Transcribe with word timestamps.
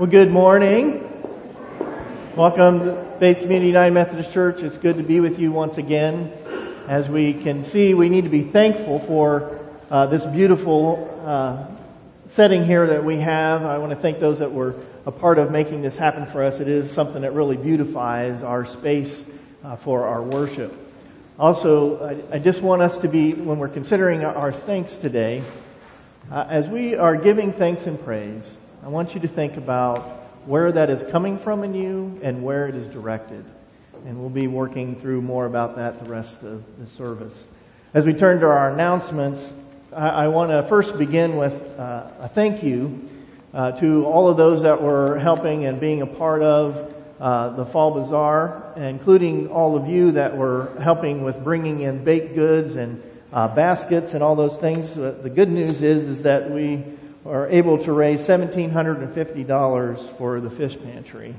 Well, 0.00 0.08
good 0.08 0.30
morning. 0.30 1.06
Welcome 2.34 2.78
to 2.78 3.16
Faith 3.18 3.40
Community 3.40 3.66
United 3.66 3.92
Methodist 3.92 4.32
Church. 4.32 4.62
It's 4.62 4.78
good 4.78 4.96
to 4.96 5.02
be 5.02 5.20
with 5.20 5.38
you 5.38 5.52
once 5.52 5.76
again. 5.76 6.32
As 6.88 7.10
we 7.10 7.34
can 7.34 7.64
see, 7.64 7.92
we 7.92 8.08
need 8.08 8.24
to 8.24 8.30
be 8.30 8.40
thankful 8.40 9.00
for 9.00 9.60
uh, 9.90 10.06
this 10.06 10.24
beautiful 10.24 11.22
uh, 11.22 11.66
setting 12.28 12.64
here 12.64 12.86
that 12.86 13.04
we 13.04 13.18
have. 13.18 13.62
I 13.62 13.76
want 13.76 13.90
to 13.90 13.96
thank 13.96 14.20
those 14.20 14.38
that 14.38 14.50
were 14.50 14.74
a 15.04 15.12
part 15.12 15.38
of 15.38 15.50
making 15.50 15.82
this 15.82 15.98
happen 15.98 16.24
for 16.24 16.44
us. 16.44 16.60
It 16.60 16.68
is 16.68 16.90
something 16.90 17.20
that 17.20 17.34
really 17.34 17.58
beautifies 17.58 18.42
our 18.42 18.64
space 18.64 19.22
uh, 19.62 19.76
for 19.76 20.06
our 20.06 20.22
worship. 20.22 20.74
Also, 21.38 22.22
I, 22.30 22.36
I, 22.36 22.38
just 22.38 22.62
want 22.62 22.80
us 22.80 22.96
to 23.02 23.08
be, 23.08 23.34
when 23.34 23.58
we're 23.58 23.68
considering 23.68 24.24
our, 24.24 24.34
our 24.34 24.52
thanks 24.54 24.96
today, 24.96 25.42
uh, 26.32 26.46
as 26.48 26.70
we 26.70 26.94
are 26.94 27.16
giving 27.16 27.52
thanks 27.52 27.84
and 27.84 28.02
praise, 28.02 28.54
I 28.82 28.88
want 28.88 29.14
you 29.14 29.20
to 29.20 29.28
think 29.28 29.58
about 29.58 30.00
where 30.46 30.72
that 30.72 30.88
is 30.88 31.02
coming 31.10 31.36
from 31.36 31.64
in 31.64 31.74
you 31.74 32.18
and 32.22 32.42
where 32.42 32.66
it 32.66 32.74
is 32.74 32.86
directed. 32.86 33.44
And 34.06 34.18
we'll 34.18 34.30
be 34.30 34.46
working 34.46 34.96
through 34.96 35.20
more 35.20 35.44
about 35.44 35.76
that 35.76 36.02
the 36.02 36.10
rest 36.10 36.42
of 36.42 36.64
the 36.78 36.86
service. 36.86 37.44
As 37.92 38.06
we 38.06 38.14
turn 38.14 38.40
to 38.40 38.46
our 38.46 38.70
announcements, 38.72 39.52
I, 39.94 40.08
I 40.08 40.28
want 40.28 40.50
to 40.50 40.62
first 40.62 40.96
begin 40.96 41.36
with 41.36 41.52
uh, 41.78 42.10
a 42.20 42.28
thank 42.28 42.62
you 42.62 43.06
uh, 43.52 43.72
to 43.72 44.06
all 44.06 44.28
of 44.28 44.38
those 44.38 44.62
that 44.62 44.80
were 44.80 45.18
helping 45.18 45.66
and 45.66 45.78
being 45.78 46.00
a 46.00 46.06
part 46.06 46.40
of 46.40 46.94
uh, 47.20 47.50
the 47.50 47.66
Fall 47.66 47.90
Bazaar, 47.90 48.72
including 48.76 49.48
all 49.48 49.76
of 49.76 49.88
you 49.88 50.12
that 50.12 50.38
were 50.38 50.74
helping 50.80 51.22
with 51.22 51.44
bringing 51.44 51.80
in 51.80 52.02
baked 52.02 52.34
goods 52.34 52.76
and 52.76 53.02
uh, 53.30 53.46
baskets 53.48 54.14
and 54.14 54.22
all 54.22 54.36
those 54.36 54.56
things. 54.56 54.94
the 54.94 55.30
good 55.32 55.50
news 55.50 55.82
is, 55.82 56.06
is 56.06 56.22
that 56.22 56.50
we 56.50 56.82
are 57.26 57.48
able 57.48 57.78
to 57.84 57.92
raise 57.92 58.26
$1,750 58.26 60.16
for 60.16 60.40
the 60.40 60.50
fish 60.50 60.78
pantry. 60.82 61.34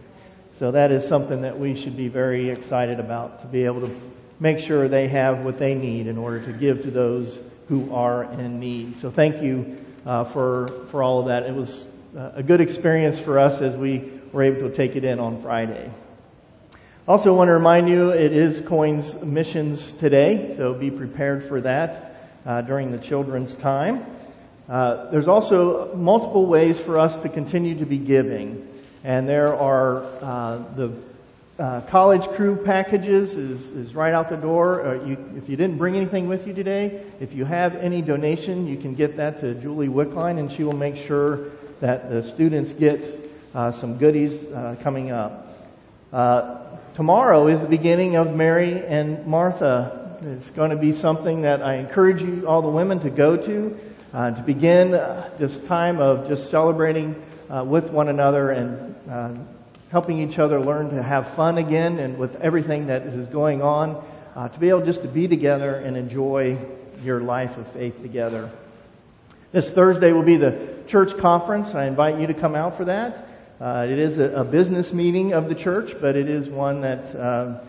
So 0.59 0.71
that 0.71 0.91
is 0.91 1.07
something 1.07 1.41
that 1.41 1.59
we 1.59 1.75
should 1.75 1.97
be 1.97 2.07
very 2.07 2.49
excited 2.49 2.99
about 2.99 3.41
to 3.41 3.47
be 3.47 3.65
able 3.65 3.81
to 3.81 4.01
make 4.39 4.59
sure 4.59 4.87
they 4.87 5.07
have 5.07 5.43
what 5.43 5.57
they 5.57 5.73
need 5.73 6.07
in 6.07 6.17
order 6.17 6.39
to 6.45 6.53
give 6.53 6.83
to 6.83 6.91
those 6.91 7.39
who 7.67 7.93
are 7.93 8.25
in 8.25 8.59
need. 8.59 8.97
So 8.97 9.09
thank 9.09 9.41
you 9.41 9.77
uh, 10.05 10.25
for 10.25 10.67
for 10.89 11.01
all 11.01 11.19
of 11.19 11.27
that. 11.27 11.43
It 11.43 11.55
was 11.55 11.87
uh, 12.15 12.31
a 12.35 12.43
good 12.43 12.61
experience 12.61 13.19
for 13.19 13.39
us 13.39 13.61
as 13.61 13.75
we 13.75 14.11
were 14.31 14.43
able 14.43 14.69
to 14.69 14.75
take 14.75 14.95
it 14.95 15.03
in 15.03 15.19
on 15.19 15.41
Friday. 15.41 15.89
Also 17.07 17.33
want 17.33 17.47
to 17.47 17.53
remind 17.53 17.89
you 17.89 18.09
it 18.09 18.31
is 18.31 18.61
Coins 18.61 19.19
Missions 19.21 19.93
today, 19.93 20.53
so 20.55 20.73
be 20.73 20.91
prepared 20.91 21.43
for 21.43 21.61
that 21.61 22.29
uh, 22.45 22.61
during 22.61 22.91
the 22.91 22.99
children's 22.99 23.55
time. 23.55 24.05
Uh, 24.71 25.11
there's 25.11 25.27
also 25.27 25.93
multiple 25.95 26.45
ways 26.45 26.79
for 26.79 26.97
us 26.97 27.17
to 27.19 27.27
continue 27.27 27.77
to 27.77 27.85
be 27.85 27.97
giving. 27.97 28.65
And 29.03 29.27
there 29.27 29.53
are 29.53 29.97
uh, 30.21 30.63
the 30.77 30.93
uh, 31.59 31.81
college 31.81 32.25
crew 32.37 32.55
packages 32.55 33.33
is, 33.33 33.67
is 33.71 33.93
right 33.93 34.13
out 34.13 34.29
the 34.29 34.37
door. 34.37 34.87
Uh, 34.87 35.05
you, 35.05 35.17
if 35.35 35.49
you 35.49 35.57
didn't 35.57 35.77
bring 35.77 35.97
anything 35.97 36.29
with 36.29 36.47
you 36.47 36.53
today, 36.53 37.03
if 37.19 37.33
you 37.33 37.43
have 37.43 37.75
any 37.75 38.01
donation, 38.01 38.65
you 38.65 38.77
can 38.77 38.95
get 38.95 39.17
that 39.17 39.41
to 39.41 39.55
Julie 39.55 39.89
Wickline 39.89 40.39
and 40.39 40.49
she 40.49 40.63
will 40.63 40.71
make 40.71 40.95
sure 41.05 41.49
that 41.81 42.09
the 42.09 42.23
students 42.23 42.71
get 42.71 43.03
uh, 43.53 43.73
some 43.73 43.97
goodies 43.97 44.37
coming 44.81 45.11
up. 45.11 45.49
tomorrow 46.95 47.47
is 47.47 47.59
the 47.59 47.67
beginning 47.67 48.15
of 48.15 48.33
Mary 48.33 48.85
and 48.85 49.27
Martha. 49.27 50.17
It's 50.21 50.49
going 50.51 50.69
to 50.69 50.77
be 50.77 50.93
something 50.93 51.41
that 51.41 51.61
I 51.61 51.75
encourage 51.75 52.21
you, 52.21 52.47
all 52.47 52.61
the 52.61 52.69
women, 52.69 53.01
to 53.01 53.09
go 53.09 53.35
to 53.35 53.77
uh, 54.13 54.31
to 54.31 54.41
begin 54.41 54.93
uh, 54.93 55.29
this 55.37 55.57
time 55.59 55.99
of 55.99 56.27
just 56.27 56.49
celebrating 56.49 57.15
uh, 57.49 57.63
with 57.63 57.89
one 57.91 58.09
another 58.09 58.51
and 58.51 58.95
uh, 59.09 59.33
helping 59.89 60.19
each 60.19 60.37
other 60.37 60.59
learn 60.59 60.89
to 60.89 61.01
have 61.01 61.33
fun 61.35 61.57
again 61.57 61.97
and 61.99 62.17
with 62.17 62.35
everything 62.41 62.87
that 62.87 63.03
is 63.03 63.27
going 63.27 63.61
on, 63.61 64.03
uh, 64.35 64.49
to 64.49 64.59
be 64.59 64.69
able 64.69 64.85
just 64.85 65.01
to 65.01 65.07
be 65.07 65.27
together 65.27 65.75
and 65.75 65.95
enjoy 65.95 66.57
your 67.03 67.21
life 67.21 67.57
of 67.57 67.67
faith 67.71 68.01
together. 68.01 68.49
This 69.51 69.69
Thursday 69.69 70.11
will 70.11 70.23
be 70.23 70.37
the 70.37 70.75
church 70.87 71.17
conference. 71.17 71.73
I 71.73 71.87
invite 71.87 72.19
you 72.19 72.27
to 72.27 72.33
come 72.33 72.55
out 72.55 72.77
for 72.77 72.85
that. 72.85 73.27
Uh, 73.59 73.85
it 73.89 73.99
is 73.99 74.17
a, 74.17 74.39
a, 74.39 74.43
business 74.43 74.91
meeting 74.91 75.33
of 75.33 75.47
the 75.47 75.55
church, 75.55 75.95
but 76.01 76.15
it 76.15 76.27
is 76.27 76.49
one 76.49 76.81
that 76.81 77.61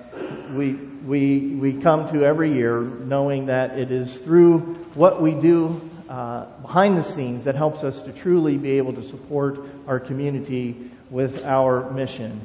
we 0.54 0.72
we 0.72 1.38
we 1.56 1.74
come 1.74 2.10
to 2.12 2.24
every 2.24 2.54
year, 2.54 2.80
knowing 2.80 3.46
that 3.46 3.78
it 3.78 3.90
is 3.90 4.16
through 4.16 4.60
what 4.94 5.20
we 5.20 5.32
do 5.34 5.90
uh, 6.12 6.44
behind 6.60 6.98
the 6.98 7.02
scenes 7.02 7.44
that 7.44 7.54
helps 7.54 7.82
us 7.82 8.02
to 8.02 8.12
truly 8.12 8.58
be 8.58 8.72
able 8.72 8.92
to 8.92 9.02
support 9.02 9.58
our 9.86 9.98
community 9.98 10.90
with 11.08 11.42
our 11.46 11.90
mission. 11.92 12.38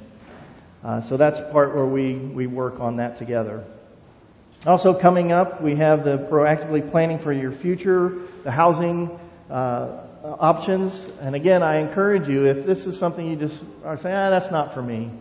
Uh, 0.85 1.01
so 1.01 1.17
that's 1.17 1.37
part 1.51 1.75
where 1.75 1.85
we, 1.85 2.13
we 2.13 2.47
work 2.47 2.79
on 2.79 2.95
that 2.95 3.17
together. 3.17 3.65
Also 4.65 4.93
coming 4.93 5.33
up, 5.33 5.61
we 5.61 5.75
have 5.75 6.05
the 6.05 6.17
proactively 6.31 6.89
planning 6.89 7.19
for 7.19 7.33
your 7.33 7.51
future, 7.51 8.19
the 8.45 8.51
housing 8.51 9.19
uh, 9.49 9.97
options. 10.23 11.05
And 11.19 11.35
again, 11.35 11.61
I 11.61 11.79
encourage 11.79 12.29
you, 12.29 12.45
if 12.45 12.65
this 12.65 12.87
is 12.87 12.97
something 12.97 13.29
you 13.29 13.35
just 13.35 13.61
are 13.83 13.97
saying, 13.97 14.15
ah, 14.15 14.29
that's 14.29 14.49
not 14.49 14.73
for 14.73 14.81
me, 14.81 15.11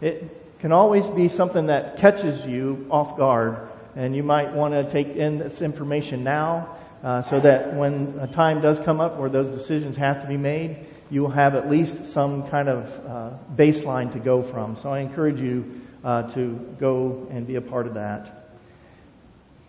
it 0.00 0.60
can 0.60 0.70
always 0.70 1.08
be 1.08 1.26
something 1.26 1.66
that 1.66 1.96
catches 1.96 2.46
you 2.46 2.86
off 2.88 3.16
guard. 3.16 3.58
And 3.96 4.14
you 4.14 4.22
might 4.22 4.52
want 4.52 4.74
to 4.74 4.88
take 4.92 5.08
in 5.08 5.38
this 5.38 5.60
information 5.60 6.22
now 6.22 6.76
uh, 7.06 7.22
so 7.22 7.38
that 7.38 7.72
when 7.72 8.18
a 8.20 8.26
time 8.26 8.60
does 8.60 8.80
come 8.80 9.00
up 9.00 9.16
where 9.16 9.30
those 9.30 9.56
decisions 9.56 9.96
have 9.96 10.22
to 10.22 10.26
be 10.26 10.36
made, 10.36 10.76
you 11.08 11.22
will 11.22 11.30
have 11.30 11.54
at 11.54 11.70
least 11.70 12.04
some 12.06 12.48
kind 12.48 12.68
of 12.68 13.06
uh, 13.06 13.30
baseline 13.54 14.12
to 14.12 14.18
go 14.18 14.42
from. 14.42 14.74
So 14.82 14.90
I 14.90 14.98
encourage 14.98 15.38
you 15.38 15.82
uh, 16.02 16.22
to 16.34 16.54
go 16.80 17.28
and 17.30 17.46
be 17.46 17.54
a 17.54 17.60
part 17.60 17.86
of 17.86 17.94
that. 17.94 18.48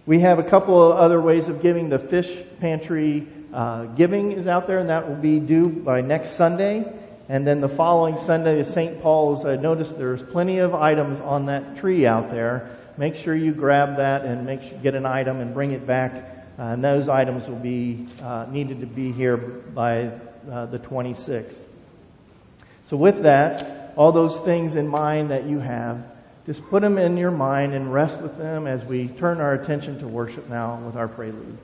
We 0.07 0.21
have 0.21 0.39
a 0.39 0.43
couple 0.43 0.81
of 0.91 0.97
other 0.97 1.21
ways 1.21 1.47
of 1.47 1.61
giving. 1.61 1.89
The 1.89 1.99
fish 1.99 2.35
pantry 2.59 3.27
uh, 3.53 3.83
giving 3.85 4.31
is 4.31 4.47
out 4.47 4.65
there, 4.65 4.79
and 4.79 4.89
that 4.89 5.07
will 5.07 5.15
be 5.15 5.39
due 5.39 5.69
by 5.69 6.01
next 6.01 6.31
Sunday. 6.31 6.91
And 7.29 7.45
then 7.45 7.61
the 7.61 7.69
following 7.69 8.17
Sunday 8.25 8.61
is 8.61 8.67
St. 8.67 8.99
Paul's. 8.99 9.45
I 9.45 9.57
noticed 9.57 9.95
there's 9.95 10.23
plenty 10.23 10.57
of 10.57 10.73
items 10.73 11.19
on 11.19 11.45
that 11.47 11.77
tree 11.77 12.07
out 12.07 12.31
there. 12.31 12.75
Make 12.97 13.15
sure 13.15 13.35
you 13.35 13.51
grab 13.51 13.97
that 13.97 14.25
and 14.25 14.43
make 14.43 14.63
sure, 14.63 14.79
get 14.79 14.95
an 14.95 15.05
item 15.05 15.39
and 15.39 15.53
bring 15.53 15.69
it 15.69 15.85
back 15.85 16.36
and 16.57 16.83
those 16.83 17.07
items 17.07 17.47
will 17.47 17.55
be 17.55 18.07
uh, 18.21 18.47
needed 18.49 18.81
to 18.81 18.87
be 18.87 19.11
here 19.11 19.37
by 19.37 20.11
uh, 20.51 20.65
the 20.65 20.79
26th. 20.79 21.59
So 22.85 22.97
with 22.97 23.23
that, 23.23 23.93
all 23.95 24.11
those 24.11 24.39
things 24.41 24.75
in 24.75 24.87
mind 24.87 25.31
that 25.31 25.45
you 25.45 25.59
have, 25.59 26.03
just 26.45 26.65
put 26.69 26.81
them 26.81 26.97
in 26.97 27.17
your 27.17 27.31
mind 27.31 27.73
and 27.73 27.93
rest 27.93 28.21
with 28.21 28.37
them 28.37 28.67
as 28.67 28.83
we 28.85 29.09
turn 29.09 29.41
our 29.41 29.53
attention 29.53 29.99
to 29.99 30.07
worship 30.07 30.47
now 30.49 30.77
with 30.85 30.95
our 30.95 31.07
prelude. 31.07 31.57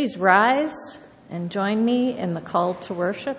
Please 0.00 0.16
rise 0.16 0.98
and 1.28 1.50
join 1.50 1.84
me 1.84 2.16
in 2.16 2.32
the 2.32 2.40
call 2.40 2.72
to 2.72 2.94
worship. 2.94 3.36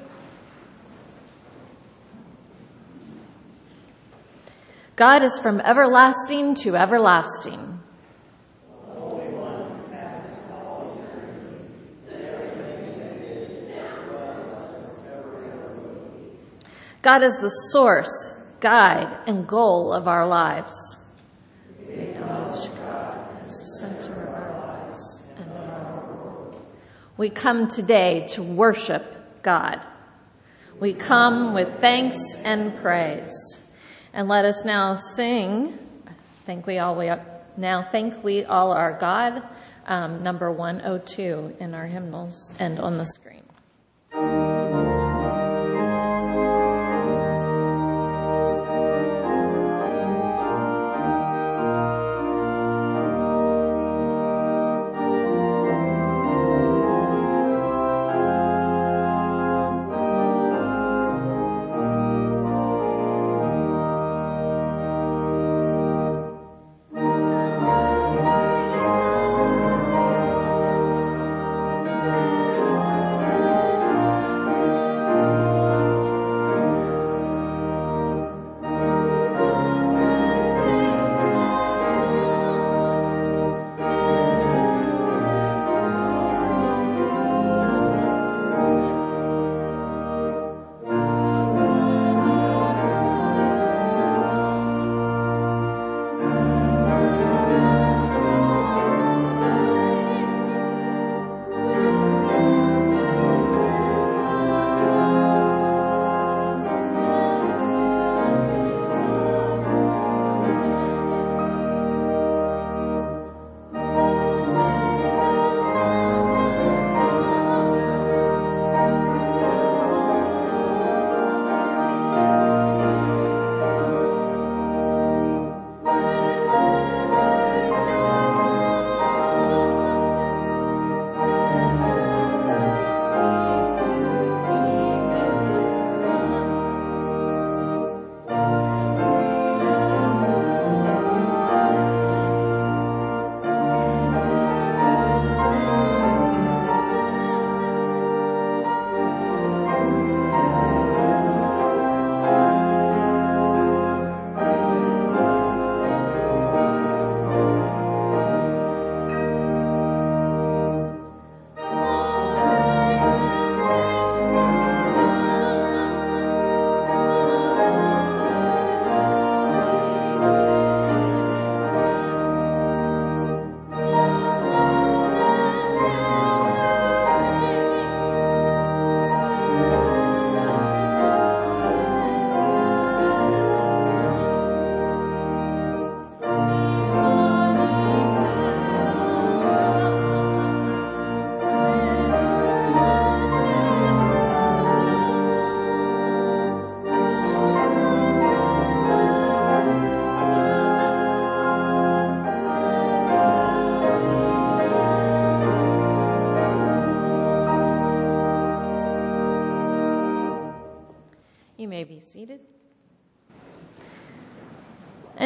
God 4.95 5.23
is 5.23 5.39
from 5.39 5.59
everlasting 5.59 6.53
to 6.61 6.75
everlasting. 6.75 7.79
God 17.01 17.23
is 17.23 17.35
the 17.41 17.49
source, 17.71 18.35
guide, 18.59 19.17
and 19.25 19.47
goal 19.47 19.91
of 19.91 20.07
our 20.07 20.27
lives. 20.27 20.95
We 21.87 21.95
acknowledge 21.95 22.69
God 22.75 23.43
as 23.43 23.57
the 23.57 23.65
center 23.79 24.13
of 24.13 24.29
our 24.29 24.51
lives 24.59 25.23
and 25.37 25.51
of 25.51 25.57
our 25.57 26.05
world. 26.05 26.65
We 27.21 27.29
come 27.29 27.68
today 27.68 28.25
to 28.29 28.41
worship 28.41 29.44
God. 29.44 29.79
We 30.79 30.95
come 30.95 31.53
with 31.53 31.79
thanks 31.79 32.18
and 32.44 32.75
praise. 32.77 33.31
And 34.12 34.27
let 34.27 34.44
us 34.44 34.65
now 34.65 34.95
sing, 34.95 35.77
thank 36.47 36.65
we 36.65 36.79
all, 36.79 36.95
we 36.95 37.12
now 37.57 37.88
thank 37.91 38.23
we 38.23 38.44
all 38.44 38.71
our 38.71 38.97
God, 38.97 39.47
um, 39.85 40.23
number 40.23 40.51
102 40.51 41.57
in 41.59 41.75
our 41.75 41.85
hymnals 41.85 42.56
and 42.57 42.79
on 42.79 42.97
the 42.97 43.06
screen. 43.06 43.40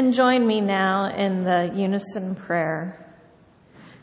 And 0.06 0.14
join 0.14 0.46
me 0.46 0.62
now 0.62 1.06
in 1.06 1.46
the 1.46 1.72
unison 1.74 2.36
prayer. 2.36 3.12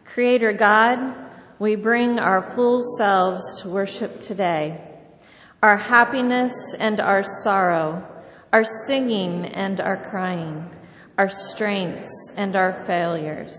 Creator 0.05 0.55
God, 0.55 1.15
we 1.61 1.77
bring 1.77 2.19
our 2.19 2.57
full 2.57 2.83
selves 2.99 3.63
to 3.63 3.69
worship 3.69 4.19
today. 4.19 4.83
Our 5.63 5.77
happiness 5.77 6.75
and 6.77 6.99
our 6.99 7.23
sorrow, 7.23 8.05
our 8.53 8.65
singing 8.65 9.45
and 9.45 9.81
our 9.81 9.97
crying, 9.97 10.69
our 11.19 11.29
strengths 11.29 12.33
and 12.37 12.57
our 12.57 12.85
failures. 12.85 13.57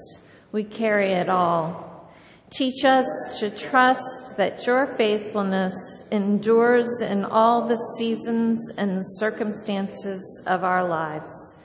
We 0.51 0.65
carry 0.65 1.13
it 1.13 1.29
all. 1.29 2.11
Teach 2.49 2.83
us 2.83 3.07
to 3.39 3.51
trust 3.51 4.35
that 4.35 4.67
your 4.67 4.93
faithfulness 4.97 6.03
endures 6.11 6.99
in 6.99 7.23
all 7.23 7.69
the 7.69 7.77
seasons 7.97 8.69
and 8.77 8.99
circumstances 9.01 10.43
of 10.45 10.65
our 10.65 10.85
lives. 10.85 11.55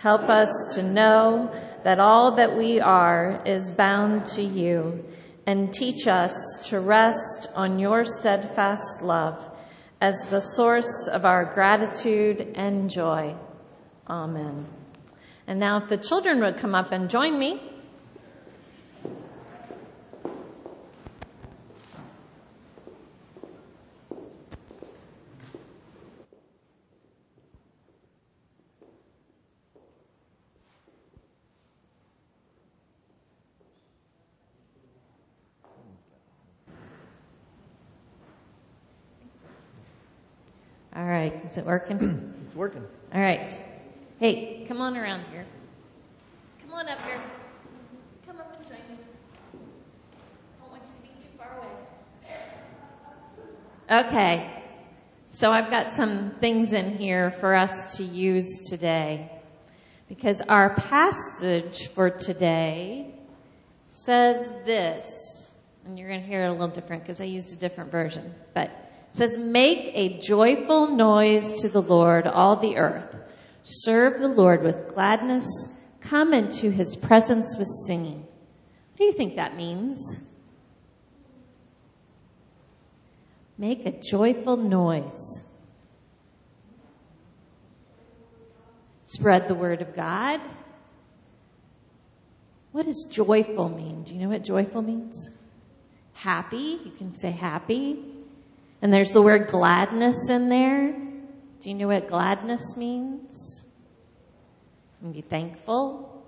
Help 0.00 0.30
us 0.30 0.48
to 0.74 0.82
know 0.82 1.50
that 1.84 2.00
all 2.00 2.36
that 2.36 2.56
we 2.56 2.80
are 2.80 3.42
is 3.44 3.70
bound 3.70 4.24
to 4.24 4.42
you, 4.42 5.04
and 5.46 5.70
teach 5.74 6.08
us 6.08 6.32
to 6.62 6.80
rest 6.80 7.48
on 7.54 7.78
your 7.78 8.02
steadfast 8.06 9.02
love 9.02 9.38
as 10.00 10.16
the 10.30 10.40
source 10.40 11.06
of 11.06 11.26
our 11.26 11.44
gratitude 11.44 12.40
and 12.54 12.88
joy. 12.88 13.36
Amen. 14.08 14.66
And 15.46 15.60
now, 15.60 15.82
if 15.82 15.90
the 15.90 15.98
children 15.98 16.40
would 16.40 16.56
come 16.56 16.74
up 16.74 16.92
and 16.92 17.10
join 17.10 17.38
me. 17.38 17.69
All 41.00 41.06
right. 41.06 41.32
Is 41.46 41.56
it 41.56 41.64
working? 41.64 42.34
it's 42.46 42.54
working. 42.54 42.84
All 43.14 43.20
right. 43.22 43.58
Hey, 44.18 44.66
come 44.68 44.82
on 44.82 44.98
around 44.98 45.24
here. 45.32 45.46
Come 46.60 46.74
on 46.74 46.86
up 46.86 47.00
here. 47.06 47.18
Come 48.26 48.36
up 48.36 48.54
and 48.54 48.66
join 48.66 48.76
me. 48.76 48.98
I 50.58 50.60
don't 50.60 50.70
want 50.70 50.82
you 50.82 50.92
to 50.92 51.02
meet 51.02 51.14
you 53.88 54.08
Okay, 54.08 54.62
so 55.28 55.50
I've 55.50 55.70
got 55.70 55.88
some 55.88 56.32
things 56.38 56.74
in 56.74 56.98
here 56.98 57.30
for 57.30 57.54
us 57.54 57.96
to 57.96 58.04
use 58.04 58.68
today. 58.68 59.32
Because 60.06 60.42
our 60.42 60.74
passage 60.74 61.88
for 61.88 62.10
today 62.10 63.14
says 63.88 64.52
this, 64.66 65.50
and 65.86 65.98
you're 65.98 66.08
going 66.08 66.20
to 66.20 66.26
hear 66.26 66.44
it 66.44 66.48
a 66.48 66.52
little 66.52 66.68
different 66.68 67.04
because 67.04 67.22
I 67.22 67.24
used 67.24 67.54
a 67.54 67.56
different 67.56 67.90
version, 67.90 68.34
but 68.52 68.70
it 69.10 69.16
says, 69.16 69.36
Make 69.36 69.90
a 69.94 70.20
joyful 70.20 70.86
noise 70.88 71.60
to 71.62 71.68
the 71.68 71.82
Lord, 71.82 72.26
all 72.26 72.56
the 72.56 72.76
earth. 72.76 73.16
Serve 73.62 74.20
the 74.20 74.28
Lord 74.28 74.62
with 74.62 74.88
gladness. 74.88 75.46
Come 76.00 76.32
into 76.32 76.70
his 76.70 76.96
presence 76.96 77.56
with 77.58 77.68
singing. 77.86 78.20
What 78.20 78.98
do 78.98 79.04
you 79.04 79.12
think 79.12 79.36
that 79.36 79.56
means? 79.56 80.20
Make 83.58 83.84
a 83.84 84.00
joyful 84.00 84.56
noise. 84.56 85.42
Spread 89.02 89.48
the 89.48 89.54
word 89.56 89.82
of 89.82 89.94
God. 89.94 90.40
What 92.70 92.86
does 92.86 93.08
joyful 93.10 93.68
mean? 93.68 94.04
Do 94.04 94.14
you 94.14 94.20
know 94.20 94.28
what 94.28 94.44
joyful 94.44 94.82
means? 94.82 95.28
Happy. 96.12 96.78
You 96.84 96.92
can 96.92 97.10
say 97.12 97.32
happy. 97.32 98.09
And 98.82 98.92
there's 98.92 99.12
the 99.12 99.22
word 99.22 99.48
gladness 99.48 100.30
in 100.30 100.48
there. 100.48 100.92
Do 101.60 101.68
you 101.68 101.74
know 101.74 101.88
what 101.88 102.08
gladness 102.08 102.76
means? 102.76 103.62
And 105.02 105.12
be 105.12 105.20
thankful. 105.20 106.24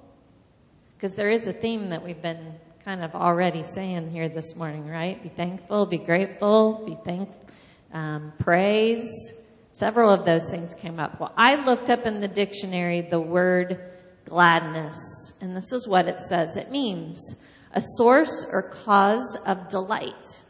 Because 0.95 1.15
there 1.15 1.31
is 1.31 1.47
a 1.47 1.53
theme 1.53 1.91
that 1.91 2.05
we've 2.05 2.21
been 2.21 2.55
kind 2.85 3.03
of 3.03 3.15
already 3.15 3.63
saying 3.63 4.11
here 4.11 4.29
this 4.29 4.57
morning, 4.57 4.87
right? 4.87 5.23
Be 5.23 5.29
thankful, 5.29 5.87
be 5.87 5.99
grateful, 5.99 6.85
be 6.85 6.97
thankful, 7.05 7.49
um, 7.93 8.33
praise. 8.39 9.33
Several 9.71 10.11
of 10.11 10.27
those 10.27 10.51
things 10.51 10.75
came 10.75 11.01
up. 11.01 11.19
Well, 11.19 11.33
I 11.37 11.55
looked 11.65 11.91
up 11.91 12.07
in 12.07 12.21
the 12.21 12.29
dictionary 12.29 13.01
the 13.01 13.21
word 13.21 13.81
gladness, 14.25 15.33
and 15.41 15.57
this 15.57 15.73
is 15.73 15.89
what 15.89 16.09
it 16.09 16.19
says. 16.19 16.57
It 16.57 16.71
means 16.71 17.37
a 17.73 17.81
source 17.81 18.45
or 18.51 18.63
cause 18.63 19.37
of 19.47 19.69
delight. 19.69 20.43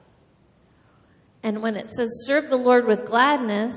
And 1.42 1.62
when 1.62 1.76
it 1.76 1.88
says 1.88 2.08
serve 2.26 2.48
the 2.50 2.56
Lord 2.56 2.86
with 2.86 3.04
gladness, 3.04 3.74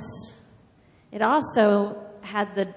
it 1.11 1.21
also 1.21 2.05
had 2.21 2.55
the 2.55 2.73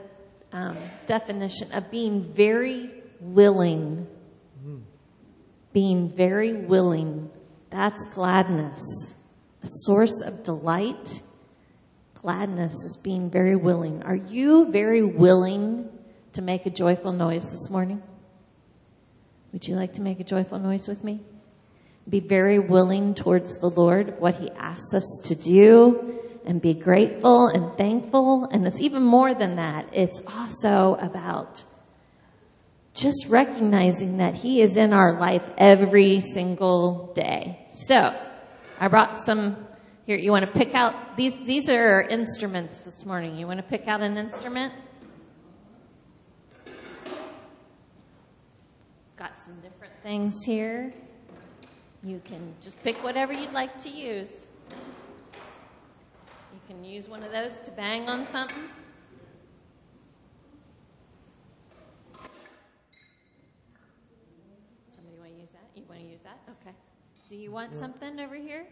um, 0.52 0.78
definition 1.07 1.73
of 1.73 1.90
being 1.90 2.33
very 2.33 2.90
willing. 3.21 4.07
Being 5.73 6.09
very 6.09 6.54
willing. 6.54 7.30
That's 7.71 8.07
gladness. 8.07 8.80
A 9.62 9.66
source 9.66 10.23
of 10.25 10.42
delight. 10.42 11.23
Gladness 12.14 12.73
is 12.73 12.99
being 13.02 13.30
very 13.30 13.57
willing. 13.57 14.02
Are 14.02 14.16
you 14.16 14.71
very 14.73 15.02
willing 15.02 15.88
to 16.33 16.42
make 16.42 16.66
a 16.66 16.71
joyful 16.71 17.12
noise 17.12 17.50
this 17.50 17.68
morning? 17.71 18.02
Would 19.52 19.66
you 19.66 19.76
like 19.76 19.95
to 19.95 20.02
make 20.02 20.21
a 20.21 20.25
joyful 20.25 20.59
noise 20.59 20.88
with 20.88 21.04
me? 21.04 21.21
Be 22.08 22.20
very 22.20 22.58
willing 22.58 23.14
towards 23.14 23.58
the 23.58 23.68
Lord, 23.68 24.18
what 24.18 24.36
He 24.36 24.50
asks 24.52 24.94
us 24.94 25.20
to 25.24 25.34
do, 25.34 26.18
and 26.46 26.62
be 26.62 26.72
grateful 26.72 27.48
and 27.48 27.76
thankful. 27.76 28.48
And 28.50 28.66
it's 28.66 28.80
even 28.80 29.02
more 29.02 29.34
than 29.34 29.56
that. 29.56 29.88
It's 29.92 30.20
also 30.26 30.94
about 30.94 31.64
just 32.94 33.26
recognizing 33.28 34.18
that 34.18 34.34
He 34.34 34.62
is 34.62 34.76
in 34.76 34.92
our 34.92 35.20
life 35.20 35.42
every 35.58 36.20
single 36.20 37.12
day. 37.14 37.66
So, 37.70 38.14
I 38.80 38.88
brought 38.88 39.16
some 39.16 39.66
here. 40.06 40.16
You 40.16 40.30
want 40.30 40.46
to 40.46 40.50
pick 40.50 40.74
out 40.74 41.16
these? 41.16 41.36
These 41.44 41.68
are 41.68 42.00
instruments 42.00 42.78
this 42.78 43.04
morning. 43.04 43.36
You 43.36 43.46
want 43.46 43.58
to 43.58 43.64
pick 43.64 43.86
out 43.86 44.00
an 44.00 44.16
instrument? 44.16 44.72
Got 49.16 49.38
some 49.38 49.60
different 49.60 49.92
things 50.02 50.42
here. 50.44 50.94
You 52.04 52.20
can 52.24 52.54
just 52.62 52.80
pick 52.82 53.02
whatever 53.02 53.32
you'd 53.32 53.52
like 53.52 53.82
to 53.82 53.88
use. 53.88 54.46
You 56.52 56.60
can 56.68 56.84
use 56.84 57.08
one 57.08 57.22
of 57.22 57.32
those 57.32 57.58
to 57.60 57.70
bang 57.72 58.08
on 58.08 58.24
something. 58.26 58.56
Somebody 64.94 65.16
want 65.18 65.34
to 65.34 65.40
use 65.40 65.50
that? 65.50 65.68
You 65.74 65.82
want 65.88 66.00
to 66.00 66.06
use 66.06 66.20
that? 66.22 66.38
Okay. 66.62 66.76
Do 67.28 67.36
you 67.36 67.50
want 67.50 67.76
something 67.76 68.20
over 68.20 68.36
here? 68.36 68.64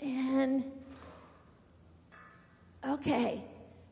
And 0.00 0.64
okay, 2.88 3.44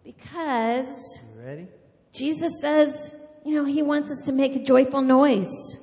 because 0.03 1.21
You 1.37 1.47
ready? 1.47 1.69
Jesus 2.13 2.53
says, 2.63 3.15
you 3.45 3.55
know, 3.55 3.67
he 3.67 3.83
wants 3.83 4.11
us 4.11 4.23
to 4.25 4.33
make 4.33 4.57
a 4.57 4.63
joyful 4.63 5.03
noise. 5.03 5.77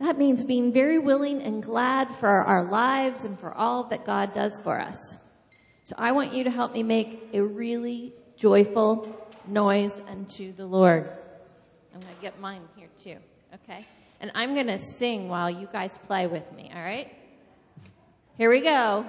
That 0.00 0.16
means 0.16 0.44
being 0.44 0.72
very 0.72 0.98
willing 0.98 1.42
and 1.42 1.62
glad 1.62 2.10
for 2.10 2.28
our 2.28 2.64
lives 2.64 3.24
and 3.24 3.38
for 3.38 3.52
all 3.52 3.84
that 3.84 4.04
God 4.04 4.32
does 4.32 4.60
for 4.60 4.80
us. 4.80 5.16
So 5.82 5.96
I 5.98 6.12
want 6.12 6.32
you 6.32 6.44
to 6.44 6.50
help 6.50 6.72
me 6.72 6.82
make 6.82 7.30
a 7.32 7.42
really 7.42 8.12
joyful 8.36 9.28
noise 9.46 10.00
unto 10.08 10.52
the 10.52 10.66
Lord. 10.66 11.08
I'm 11.94 12.00
going 12.00 12.14
to 12.14 12.22
get 12.22 12.38
mine 12.38 12.62
here 12.76 12.88
too, 13.02 13.16
okay? 13.54 13.84
And 14.20 14.30
I'm 14.34 14.54
going 14.54 14.68
to 14.68 14.78
sing 14.78 15.28
while 15.28 15.50
you 15.50 15.68
guys 15.72 15.98
play 16.06 16.26
with 16.26 16.52
me, 16.52 16.70
all 16.74 16.82
right? 16.82 17.12
Here 18.36 18.50
we 18.50 18.60
go. 18.60 19.04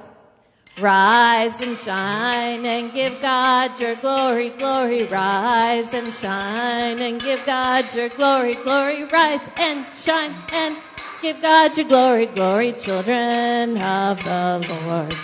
Rise 0.78 1.60
and 1.62 1.78
shine 1.78 2.66
and 2.66 2.94
give 2.94 3.22
God 3.22 3.80
your 3.80 3.96
glory, 3.96 4.50
glory. 4.50 5.04
Rise 5.04 5.94
and 5.94 6.14
shine 6.14 7.02
and 7.02 7.22
give 7.22 7.46
God 7.46 7.94
your 7.94 8.10
glory, 8.10 8.56
glory. 8.56 9.04
Rise 9.06 9.50
and 9.58 9.86
shine 9.96 10.36
and 10.54 10.78
give 11.22 11.42
God 11.42 11.78
your 11.78 11.88
glory, 11.88 12.28
glory, 12.28 12.74
children 12.74 13.78
of 13.82 14.24
the 14.24 14.80
Lord. 14.86 15.16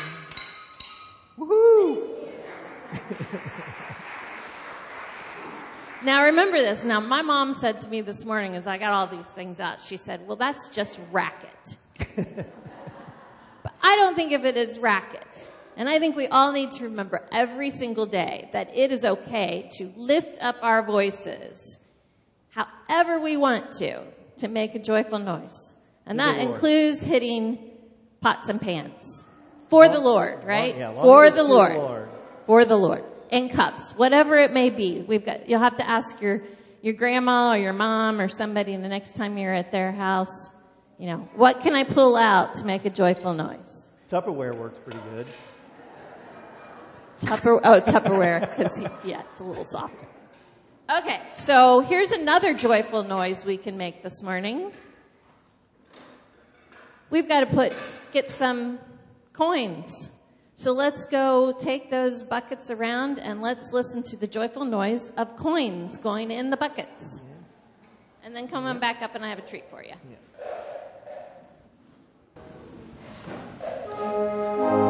Woohoo! 1.39 2.11
Now 6.05 6.25
remember 6.25 6.59
this. 6.59 6.83
Now 6.83 6.99
my 6.99 7.23
mom 7.23 7.53
said 7.53 7.79
to 7.79 7.89
me 7.89 8.01
this 8.01 8.25
morning 8.25 8.55
as 8.55 8.67
I 8.67 8.77
got 8.77 8.93
all 8.93 9.07
these 9.07 9.29
things 9.31 9.59
out, 9.59 9.81
she 9.81 9.97
said, 9.97 10.27
well 10.27 10.35
that's 10.35 10.69
just 10.69 10.99
racket. 11.11 11.77
I 13.85 13.95
don't 13.97 14.15
think 14.15 14.31
of 14.31 14.45
it 14.45 14.57
as 14.57 14.79
racket. 14.79 15.51
And 15.77 15.87
I 15.87 15.99
think 15.99 16.15
we 16.15 16.27
all 16.27 16.51
need 16.51 16.71
to 16.71 16.85
remember 16.85 17.27
every 17.31 17.69
single 17.69 18.07
day 18.07 18.49
that 18.51 18.75
it 18.75 18.91
is 18.91 19.05
okay 19.05 19.69
to 19.77 19.93
lift 19.95 20.37
up 20.41 20.55
our 20.61 20.83
voices 20.83 21.77
however 22.49 23.19
we 23.19 23.37
want 23.37 23.71
to, 23.71 24.03
to 24.37 24.47
make 24.47 24.73
a 24.73 24.79
joyful 24.79 25.19
noise. 25.19 25.73
And 26.05 26.19
that 26.19 26.37
includes 26.39 27.01
hitting 27.01 27.59
pots 28.21 28.49
and 28.49 28.61
pans. 28.61 29.23
For 29.69 29.89
the 29.89 29.99
Lord, 29.99 30.43
right? 30.45 30.75
Yeah, 30.77 30.93
For 30.93 31.29
the 31.29 31.43
Lord 31.43 31.75
Lord. 31.75 32.09
for 32.45 32.65
the 32.65 32.77
Lord 32.77 33.03
in 33.31 33.49
cups, 33.49 33.91
whatever 33.91 34.35
it 34.37 34.51
may 34.53 34.69
be. 34.69 35.03
We've 35.07 35.25
got, 35.25 35.49
you'll 35.49 35.59
have 35.59 35.75
to 35.77 35.89
ask 35.89 36.21
your, 36.21 36.43
your 36.81 36.93
grandma 36.93 37.53
or 37.53 37.57
your 37.57 37.73
mom 37.73 38.21
or 38.21 38.29
somebody 38.29 38.77
the 38.77 38.87
next 38.87 39.15
time 39.15 39.37
you're 39.37 39.53
at 39.53 39.71
their 39.71 39.91
house, 39.91 40.49
you 40.97 41.07
know, 41.07 41.27
what 41.35 41.59
can 41.59 41.75
I 41.75 41.83
pull 41.83 42.15
out 42.15 42.55
to 42.55 42.65
make 42.65 42.85
a 42.85 42.89
joyful 42.89 43.33
noise? 43.33 43.89
Tupperware 44.11 44.55
works 44.55 44.77
pretty 44.83 44.99
good. 45.11 45.27
Tupper, 47.19 47.59
oh, 47.63 47.81
Tupperware, 47.81 48.41
because, 48.41 48.81
yeah, 49.03 49.21
it's 49.29 49.39
a 49.39 49.43
little 49.43 49.63
softer. 49.63 50.07
Okay, 50.89 51.19
so 51.33 51.79
here's 51.79 52.11
another 52.11 52.53
joyful 52.53 53.03
noise 53.03 53.45
we 53.45 53.57
can 53.57 53.77
make 53.77 54.03
this 54.03 54.21
morning. 54.21 54.71
We've 57.09 57.27
got 57.27 57.41
to 57.41 57.45
put, 57.47 57.73
get 58.11 58.29
some 58.29 58.79
coins. 59.33 60.09
So 60.53 60.71
let's 60.71 61.05
go 61.05 61.53
take 61.57 61.89
those 61.89 62.23
buckets 62.23 62.69
around 62.69 63.19
and 63.19 63.41
let's 63.41 63.73
listen 63.73 64.03
to 64.03 64.17
the 64.17 64.27
joyful 64.27 64.63
noise 64.63 65.11
of 65.17 65.35
coins 65.35 65.97
going 65.97 66.31
in 66.31 66.49
the 66.49 66.57
buckets. 66.57 67.21
And 68.23 68.35
then 68.35 68.47
come 68.47 68.65
on 68.65 68.79
back 68.79 69.01
up 69.01 69.15
and 69.15 69.25
I 69.25 69.29
have 69.29 69.39
a 69.39 69.45
treat 69.45 69.69
for 69.69 69.83
you. 69.83 69.93
Amen. 74.55 74.84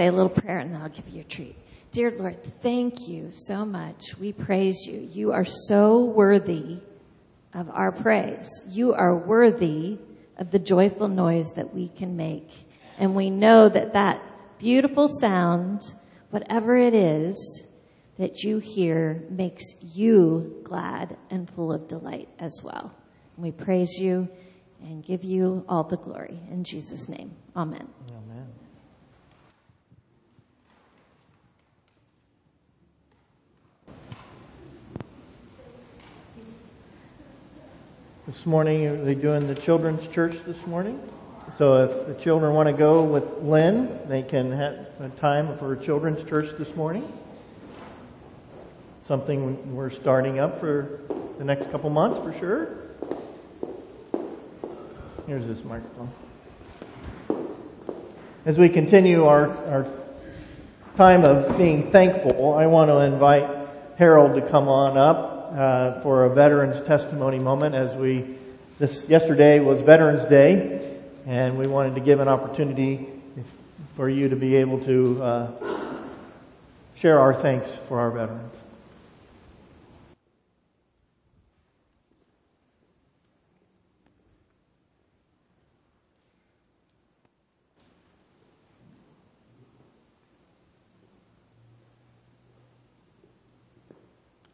Say 0.00 0.06
a 0.06 0.12
little 0.12 0.30
prayer 0.30 0.60
and 0.60 0.72
then 0.72 0.80
I'll 0.80 0.88
give 0.88 1.10
you 1.10 1.20
a 1.20 1.24
treat. 1.24 1.54
Dear 1.92 2.10
Lord, 2.12 2.42
thank 2.62 3.06
you 3.06 3.28
so 3.32 3.66
much. 3.66 4.16
We 4.18 4.32
praise 4.32 4.86
you. 4.86 5.06
You 5.12 5.32
are 5.32 5.44
so 5.44 6.04
worthy 6.04 6.78
of 7.52 7.68
our 7.68 7.92
praise. 7.92 8.48
You 8.66 8.94
are 8.94 9.14
worthy 9.14 9.98
of 10.38 10.52
the 10.52 10.58
joyful 10.58 11.08
noise 11.08 11.52
that 11.56 11.74
we 11.74 11.88
can 11.88 12.16
make. 12.16 12.48
And 12.96 13.14
we 13.14 13.28
know 13.28 13.68
that 13.68 13.92
that 13.92 14.22
beautiful 14.58 15.06
sound, 15.06 15.82
whatever 16.30 16.78
it 16.78 16.94
is 16.94 17.62
that 18.16 18.42
you 18.42 18.58
hear, 18.58 19.22
makes 19.28 19.64
you 19.82 20.62
glad 20.64 21.18
and 21.28 21.46
full 21.50 21.74
of 21.74 21.88
delight 21.88 22.30
as 22.38 22.58
well. 22.64 22.94
We 23.36 23.50
praise 23.50 23.98
you 23.98 24.30
and 24.82 25.04
give 25.04 25.24
you 25.24 25.62
all 25.68 25.84
the 25.84 25.98
glory. 25.98 26.40
In 26.50 26.64
Jesus' 26.64 27.06
name, 27.06 27.32
amen. 27.54 27.86
Amen. 28.08 28.19
This 38.30 38.46
morning, 38.46 38.86
are 38.86 39.04
they 39.04 39.16
doing 39.16 39.48
the 39.48 39.56
children's 39.56 40.06
church 40.06 40.36
this 40.46 40.64
morning? 40.64 41.00
So 41.58 41.82
if 41.82 42.06
the 42.06 42.14
children 42.22 42.54
want 42.54 42.68
to 42.68 42.72
go 42.72 43.02
with 43.02 43.24
Lynn, 43.42 43.98
they 44.06 44.22
can 44.22 44.52
have 44.52 44.86
a 45.00 45.08
time 45.18 45.58
for 45.58 45.74
children's 45.74 46.22
church 46.28 46.56
this 46.56 46.72
morning. 46.76 47.12
Something 49.00 49.74
we're 49.74 49.90
starting 49.90 50.38
up 50.38 50.60
for 50.60 51.00
the 51.38 51.44
next 51.44 51.72
couple 51.72 51.90
months 51.90 52.20
for 52.20 52.32
sure. 52.38 52.68
Here's 55.26 55.48
this 55.48 55.64
microphone. 55.64 56.12
As 58.44 58.56
we 58.58 58.68
continue 58.68 59.24
our, 59.24 59.48
our 59.66 59.88
time 60.96 61.24
of 61.24 61.58
being 61.58 61.90
thankful, 61.90 62.54
I 62.54 62.66
want 62.66 62.90
to 62.90 62.98
invite 62.98 63.50
Harold 63.96 64.40
to 64.40 64.48
come 64.48 64.68
on 64.68 64.96
up 64.96 65.39
uh, 65.50 66.00
for 66.02 66.24
a 66.24 66.30
veterans 66.30 66.80
testimony 66.86 67.38
moment. 67.38 67.74
As 67.74 67.96
we 67.96 68.36
this 68.78 69.08
yesterday 69.08 69.60
was 69.60 69.82
Veterans 69.82 70.24
Day, 70.24 70.98
and 71.26 71.58
we 71.58 71.66
wanted 71.66 71.94
to 71.96 72.00
give 72.00 72.20
an 72.20 72.28
opportunity 72.28 73.06
for 73.96 74.08
you 74.08 74.28
to 74.28 74.36
be 74.36 74.56
able 74.56 74.78
to 74.84 75.22
uh, 75.22 75.50
share 76.94 77.18
our 77.18 77.34
thanks 77.34 77.70
for 77.88 77.98
our 78.00 78.10
veterans. 78.10 78.69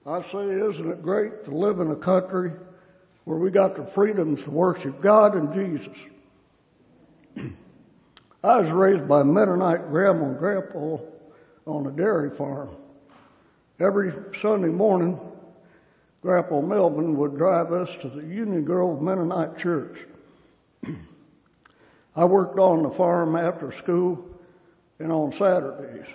I 0.06 0.22
say, 0.22 0.38
isn't 0.38 0.88
it 0.88 1.02
great 1.02 1.44
to 1.46 1.50
live 1.50 1.80
in 1.80 1.90
a 1.90 1.96
country 1.96 2.52
where 3.24 3.38
we 3.38 3.50
got 3.50 3.74
the 3.74 3.84
freedoms 3.84 4.44
to 4.44 4.52
worship 4.52 5.00
God 5.00 5.34
and 5.34 5.52
Jesus? 5.52 5.98
I 8.44 8.60
was 8.60 8.70
raised 8.70 9.08
by 9.08 9.24
Mennonite 9.24 9.90
grandma 9.90 10.26
and 10.26 10.38
grandpa 10.38 10.98
on 11.66 11.88
a 11.88 11.90
dairy 11.90 12.30
farm. 12.30 12.68
Every 13.80 14.12
Sunday 14.40 14.68
morning, 14.68 15.18
Grandpa 16.22 16.60
Melvin 16.60 17.16
would 17.16 17.36
drive 17.36 17.72
us 17.72 17.92
to 17.96 18.08
the 18.08 18.22
Union 18.22 18.64
Grove 18.64 19.02
Mennonite 19.02 19.58
Church. 19.58 20.06
I 22.16 22.24
worked 22.24 22.60
on 22.60 22.84
the 22.84 22.90
farm 22.90 23.34
after 23.34 23.72
school 23.72 24.24
and 25.00 25.10
on 25.10 25.32
Saturdays. 25.32 26.06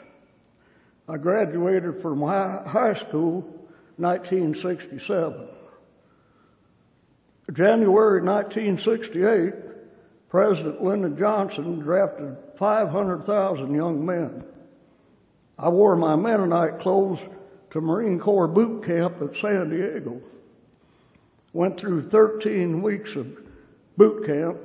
I 1.10 1.17
graduated 1.17 2.01
from 2.01 2.21
high 2.21 2.93
school 2.93 3.61
1967. 4.01 5.47
January 7.53 8.21
1968, 8.21 9.53
President 10.29 10.83
Lyndon 10.83 11.17
Johnson 11.17 11.79
drafted 11.79 12.37
500,000 12.55 13.73
young 13.73 14.05
men. 14.05 14.43
I 15.57 15.69
wore 15.69 15.95
my 15.95 16.15
Mennonite 16.15 16.79
clothes 16.79 17.25
to 17.71 17.81
Marine 17.81 18.19
Corps 18.19 18.47
boot 18.47 18.83
camp 18.83 19.21
at 19.21 19.35
San 19.35 19.69
Diego. 19.69 20.21
Went 21.53 21.79
through 21.79 22.09
13 22.09 22.81
weeks 22.81 23.15
of 23.15 23.37
boot 23.97 24.25
camp. 24.25 24.57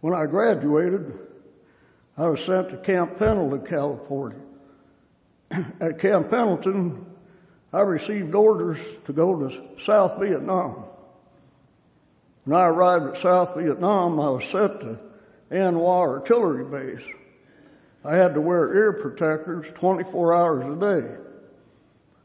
When 0.00 0.14
I 0.14 0.26
graduated, 0.26 1.18
I 2.16 2.28
was 2.28 2.44
sent 2.44 2.70
to 2.70 2.76
Camp 2.76 3.18
Pendleton, 3.18 3.66
California. 3.66 4.38
At 5.80 5.98
Camp 5.98 6.30
Pendleton, 6.30 7.06
I 7.72 7.80
received 7.80 8.34
orders 8.34 8.78
to 9.06 9.12
go 9.12 9.48
to 9.48 9.80
South 9.80 10.18
Vietnam. 10.20 10.84
When 12.44 12.58
I 12.58 12.66
arrived 12.66 13.06
at 13.06 13.22
South 13.22 13.56
Vietnam, 13.56 14.20
I 14.20 14.28
was 14.28 14.44
sent 14.44 14.80
to 14.80 14.98
An 15.50 15.74
Hoa 15.74 16.00
Artillery 16.00 16.64
Base. 16.64 17.06
I 18.04 18.16
had 18.16 18.34
to 18.34 18.40
wear 18.40 18.74
ear 18.74 18.92
protectors 18.92 19.70
24 19.74 20.34
hours 20.34 20.76
a 20.76 20.80
day. 20.80 21.16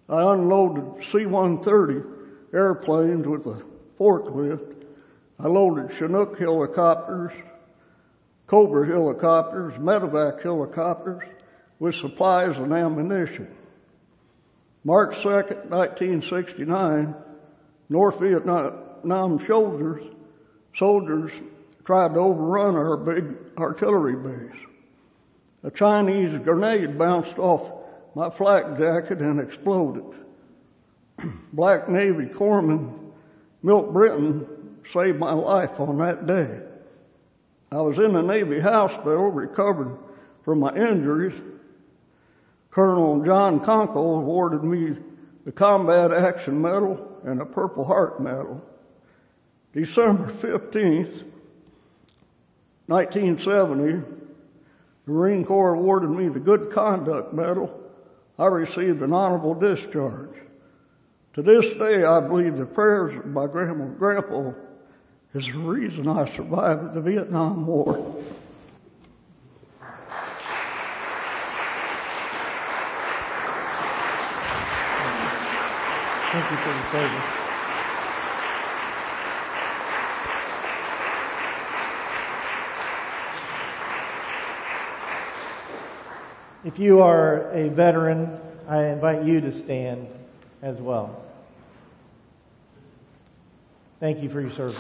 I 0.10 0.34
unloaded 0.34 1.04
C-130 1.04 2.06
airplanes 2.54 3.28
with 3.28 3.46
a 3.46 3.62
forklift. 4.00 4.74
I 5.40 5.48
loaded 5.48 5.96
Chinook 5.96 6.40
helicopters, 6.40 7.34
Cobra 8.48 8.88
helicopters, 8.88 9.74
medevac 9.76 10.42
helicopters 10.42 11.24
with 11.80 11.96
supplies 11.96 12.58
and 12.58 12.74
ammunition. 12.74 13.54
March 14.88 15.16
2nd, 15.18 15.66
1969, 15.66 17.14
North 17.90 18.22
Vietnam 18.22 19.38
soldiers, 19.38 20.02
soldiers 20.74 21.30
tried 21.84 22.14
to 22.14 22.22
overrun 22.22 22.78
our 22.78 22.96
big 22.96 23.36
artillery 23.58 24.16
base. 24.16 24.62
A 25.66 25.72
Chinese 25.72 26.40
grenade 26.42 26.98
bounced 26.98 27.38
off 27.38 27.70
my 28.16 28.30
flak 28.30 28.78
jacket 28.78 29.20
and 29.20 29.42
exploded. 29.42 30.06
Black 31.52 31.90
Navy 31.90 32.28
Corpsman 32.28 33.12
Milt 33.62 33.92
Britton 33.92 34.78
saved 34.90 35.20
my 35.20 35.34
life 35.34 35.82
on 35.82 35.98
that 35.98 36.26
day. 36.26 36.62
I 37.74 37.82
was 37.82 38.00
in 38.00 38.14
the 38.14 38.22
Navy 38.22 38.62
hospital 38.62 39.32
recovered 39.32 39.98
from 40.46 40.62
my 40.62 40.74
injuries 40.74 41.34
Colonel 42.72 43.24
John 43.24 43.60
Conkle 43.60 44.20
awarded 44.20 44.64
me 44.64 44.98
the 45.46 45.52
Combat 45.52 46.12
Action 46.12 46.62
Medal 46.62 47.20
and 47.24 47.42
a 47.42 47.46
Purple 47.46 47.86
Heart 47.86 48.22
Medal. 48.22 48.62
December 49.74 50.32
15th, 50.32 51.24
1970, 52.88 53.92
the 55.06 55.12
Marine 55.12 55.46
Corps 55.46 55.76
awarded 55.76 56.10
me 56.10 56.30
the 56.30 56.40
Good 56.40 56.72
Conduct 56.72 57.34
Medal. 57.34 57.72
I 58.40 58.46
received 58.46 59.02
an 59.02 59.14
honorable 59.14 59.56
discharge. 59.56 60.36
To 61.34 61.42
this 61.42 61.74
day, 61.76 62.04
I 62.04 62.20
believe 62.20 62.58
the 62.58 62.66
prayers 62.66 63.16
of 63.16 63.28
my 63.28 63.48
grandma 63.48 63.86
and 63.86 63.98
grandpa 63.98 64.54
is 65.34 65.46
the 65.46 65.60
reason 65.60 66.08
I 66.08 66.26
survived 66.26 66.94
the 66.94 67.02
Vietnam 67.02 67.68
War. 67.68 68.22
Thank 76.40 76.52
you 76.52 76.58
for. 76.58 76.78
If 86.64 86.78
you 86.78 87.02
are 87.02 87.50
a 87.54 87.70
veteran, 87.70 88.40
I 88.68 88.86
invite 88.86 89.24
you 89.24 89.42
to 89.42 89.52
stand 89.52 90.08
as 90.62 90.80
well. 90.80 91.24
Thank 94.00 94.22
you 94.22 94.30
for 94.30 94.40
your 94.40 94.52
service. 94.52 94.78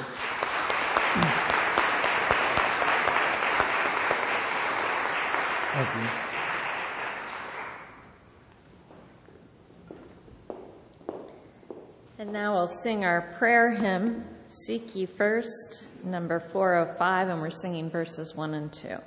Thank 5.73 5.95
you. 5.95 6.36
And 12.27 12.33
now 12.33 12.55
we'll 12.55 12.67
sing 12.67 13.05
our 13.05 13.21
prayer 13.37 13.71
hymn, 13.71 14.25
Seek 14.47 14.93
Ye 14.97 15.05
First, 15.05 15.85
number 16.03 16.41
405, 16.41 17.29
and 17.29 17.39
we're 17.39 17.49
singing 17.49 17.89
verses 17.89 18.35
1 18.35 18.53
and 18.53 18.73
2. 18.73 18.97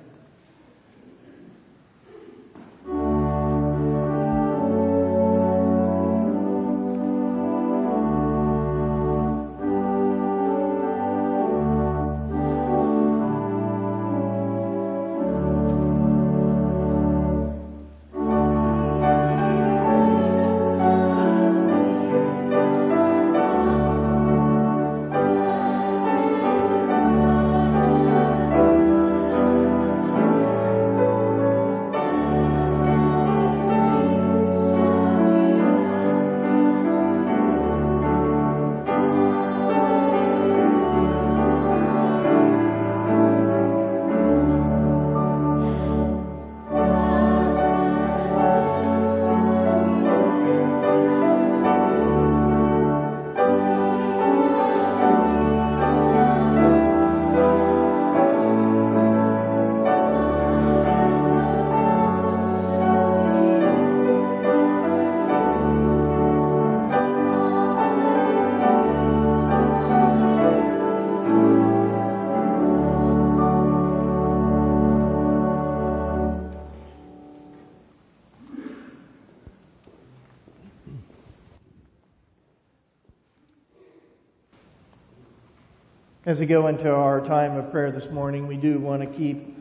As 86.26 86.38
we 86.38 86.44
go 86.44 86.66
into 86.66 86.94
our 86.94 87.22
time 87.22 87.56
of 87.56 87.70
prayer 87.70 87.90
this 87.90 88.11
morning, 88.11 88.46
we 88.46 88.59
do 88.59 88.78
want 88.78 89.00
to 89.00 89.09
keep 89.09 89.56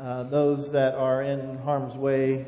uh, 0.00 0.24
those 0.24 0.72
that 0.72 0.96
are 0.96 1.22
in 1.22 1.56
harm's 1.58 1.94
way, 1.94 2.46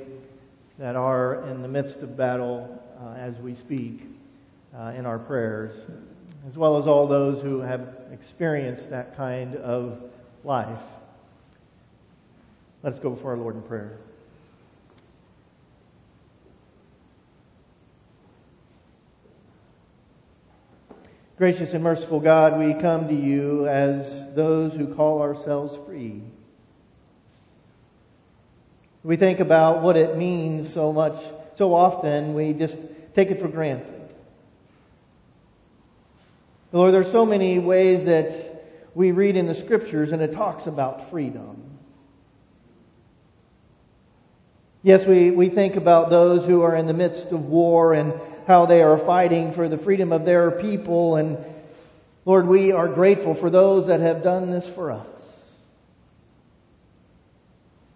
that 0.81 0.97
are 0.97 1.49
in 1.49 1.63
the 1.63 1.69
midst 1.69 2.01
of 2.01 2.17
battle 2.17 2.83
uh, 3.01 3.11
as 3.13 3.39
we 3.39 3.55
speak 3.55 4.03
uh, 4.77 4.95
in 4.97 5.07
our 5.07 5.21
prayers, 5.21 5.73
as 6.49 6.57
well 6.57 6.77
as 6.77 6.89
all 6.89 7.07
those 7.07 7.41
who 7.41 7.61
have 7.61 7.95
experienced 8.11 8.91
that 8.91 9.17
kind 9.17 9.55
of 9.55 10.03
life. 10.43 10.83
Let's 12.83 12.99
go 12.99 13.11
before 13.11 13.31
our 13.31 13.37
Lord 13.37 13.55
in 13.55 13.63
prayer. 13.63 13.97
Gracious 21.39 21.75
and 21.75 21.85
merciful 21.85 22.19
God, 22.19 22.59
we 22.59 22.73
come 22.73 23.09
to 23.09 23.15
you 23.15 23.69
as 23.69 24.35
those 24.35 24.73
who 24.73 24.95
call 24.95 25.21
ourselves 25.21 25.77
free. 25.87 26.23
We 29.05 29.17
think 29.17 29.41
about 29.41 29.83
what 29.83 29.99
it 29.99 30.17
means 30.17 30.73
so 30.73 30.95
much, 30.95 31.23
so 31.53 31.75
often 31.75 32.33
we 32.33 32.55
just 32.55 32.79
take 33.15 33.31
it 33.31 33.39
for 33.39 33.49
granted. 33.49 34.09
Lord, 36.73 36.95
there's 36.95 37.13
so 37.13 37.27
many 37.27 37.59
ways 37.59 38.07
that 38.07 38.65
we 38.95 39.13
read 39.13 39.37
in 39.37 39.47
the 39.47 39.55
scriptures 39.55 40.13
and 40.13 40.23
it 40.23 40.33
talks 40.33 40.67
about 40.67 41.11
freedom. 41.11 41.63
Yes, 44.83 45.05
we, 45.05 45.31
we 45.33 45.51
think 45.51 45.77
about 45.77 46.09
those 46.09 46.47
who 46.47 46.63
are 46.63 46.75
in 46.75 46.87
the 46.87 46.95
midst 46.95 47.27
of 47.27 47.45
war 47.45 47.93
and 47.93 48.15
how 48.47 48.67
they 48.67 48.83
are 48.83 48.97
fighting 48.97 49.53
for 49.53 49.69
the 49.69 49.79
freedom 49.79 50.13
of 50.13 50.25
their 50.25 50.51
people. 50.51 51.17
And 51.17 51.39
Lord, 52.25 52.47
we 52.47 52.73
are 52.73 52.89
grateful 52.89 53.35
for 53.35 53.51
those 53.51 53.89
that 53.89 54.01
have 54.01 54.23
done 54.23 54.51
this 54.51 54.69
for 54.69 54.93
us. 54.93 55.07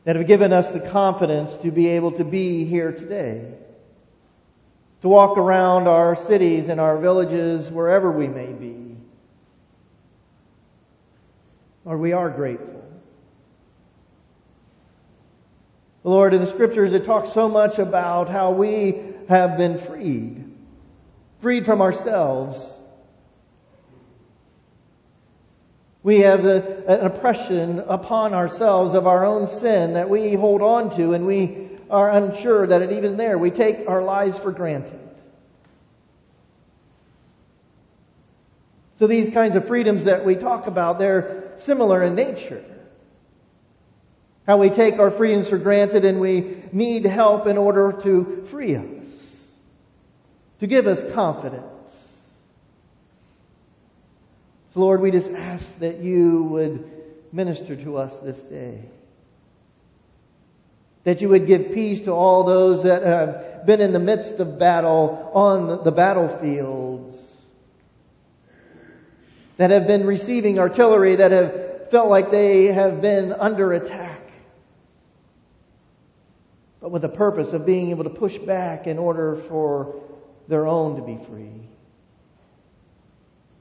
That 0.04 0.16
have 0.16 0.26
given 0.26 0.52
us 0.52 0.68
the 0.68 0.80
confidence 0.80 1.52
to 1.62 1.70
be 1.70 1.88
able 1.88 2.12
to 2.12 2.24
be 2.24 2.64
here 2.64 2.90
today. 2.90 3.54
To 5.02 5.08
walk 5.08 5.38
around 5.38 5.88
our 5.88 6.16
cities 6.16 6.68
and 6.68 6.80
our 6.80 6.98
villages, 6.98 7.70
wherever 7.70 8.10
we 8.10 8.26
may 8.26 8.52
be. 8.52 8.96
Lord, 11.84 12.00
we 12.00 12.12
are 12.12 12.28
grateful. 12.28 12.84
Lord, 16.02 16.34
in 16.34 16.40
the 16.40 16.46
scriptures 16.46 16.92
it 16.92 17.04
talks 17.04 17.32
so 17.32 17.48
much 17.48 17.78
about 17.78 18.28
how 18.28 18.52
we 18.52 19.02
have 19.28 19.56
been 19.56 19.78
freed. 19.78 20.39
Freed 21.40 21.64
from 21.64 21.80
ourselves. 21.80 22.68
We 26.02 26.20
have 26.20 26.44
a, 26.44 26.84
an 26.86 27.06
oppression 27.06 27.80
upon 27.80 28.32
ourselves 28.32 28.94
of 28.94 29.06
our 29.06 29.24
own 29.24 29.48
sin 29.48 29.94
that 29.94 30.08
we 30.08 30.34
hold 30.34 30.62
on 30.62 30.96
to 30.96 31.12
and 31.12 31.26
we 31.26 31.68
are 31.90 32.10
unsure 32.10 32.66
that 32.66 32.82
it 32.82 32.92
even 32.92 33.16
there. 33.16 33.36
We 33.36 33.50
take 33.50 33.88
our 33.88 34.02
lives 34.02 34.38
for 34.38 34.52
granted. 34.52 34.98
So 38.98 39.06
these 39.06 39.30
kinds 39.30 39.56
of 39.56 39.66
freedoms 39.66 40.04
that 40.04 40.24
we 40.24 40.36
talk 40.36 40.66
about, 40.66 40.98
they're 40.98 41.52
similar 41.56 42.02
in 42.02 42.14
nature. 42.14 42.62
How 44.46 44.58
we 44.58 44.68
take 44.68 44.98
our 44.98 45.10
freedoms 45.10 45.48
for 45.48 45.58
granted 45.58 46.04
and 46.04 46.20
we 46.20 46.62
need 46.72 47.06
help 47.06 47.46
in 47.46 47.56
order 47.56 47.98
to 48.02 48.46
free 48.50 48.76
us. 48.76 48.99
To 50.60 50.66
give 50.66 50.86
us 50.86 51.02
confidence. 51.12 51.64
So 54.74 54.80
Lord, 54.80 55.00
we 55.00 55.10
just 55.10 55.30
ask 55.30 55.78
that 55.80 55.98
you 55.98 56.44
would 56.44 56.90
minister 57.32 57.74
to 57.76 57.96
us 57.96 58.14
this 58.18 58.38
day. 58.38 58.82
That 61.04 61.22
you 61.22 61.30
would 61.30 61.46
give 61.46 61.72
peace 61.72 62.02
to 62.02 62.12
all 62.12 62.44
those 62.44 62.82
that 62.82 63.02
have 63.02 63.64
been 63.66 63.80
in 63.80 63.92
the 63.92 63.98
midst 63.98 64.34
of 64.34 64.58
battle 64.58 65.30
on 65.34 65.82
the 65.82 65.90
battlefields. 65.90 67.16
That 69.56 69.70
have 69.70 69.86
been 69.86 70.04
receiving 70.06 70.58
artillery, 70.58 71.16
that 71.16 71.32
have 71.32 71.90
felt 71.90 72.10
like 72.10 72.30
they 72.30 72.66
have 72.66 73.00
been 73.00 73.32
under 73.32 73.72
attack. 73.72 74.20
But 76.80 76.90
with 76.90 77.02
the 77.02 77.08
purpose 77.08 77.52
of 77.52 77.66
being 77.66 77.90
able 77.90 78.04
to 78.04 78.10
push 78.10 78.38
back 78.38 78.86
in 78.86 78.98
order 78.98 79.36
for 79.36 80.00
their 80.50 80.66
own 80.66 80.96
to 80.96 81.02
be 81.02 81.16
free. 81.24 81.68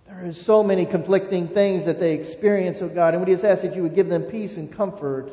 There 0.07 0.27
are 0.27 0.33
so 0.33 0.63
many 0.63 0.85
conflicting 0.85 1.47
things 1.47 1.85
that 1.85 1.99
they 1.99 2.15
experience, 2.15 2.81
oh 2.81 2.89
God, 2.89 3.13
and 3.13 3.23
we 3.23 3.31
just 3.31 3.45
ask 3.45 3.61
that 3.61 3.75
you 3.75 3.83
would 3.83 3.95
give 3.95 4.09
them 4.09 4.23
peace 4.23 4.57
and 4.57 4.71
comfort. 4.71 5.31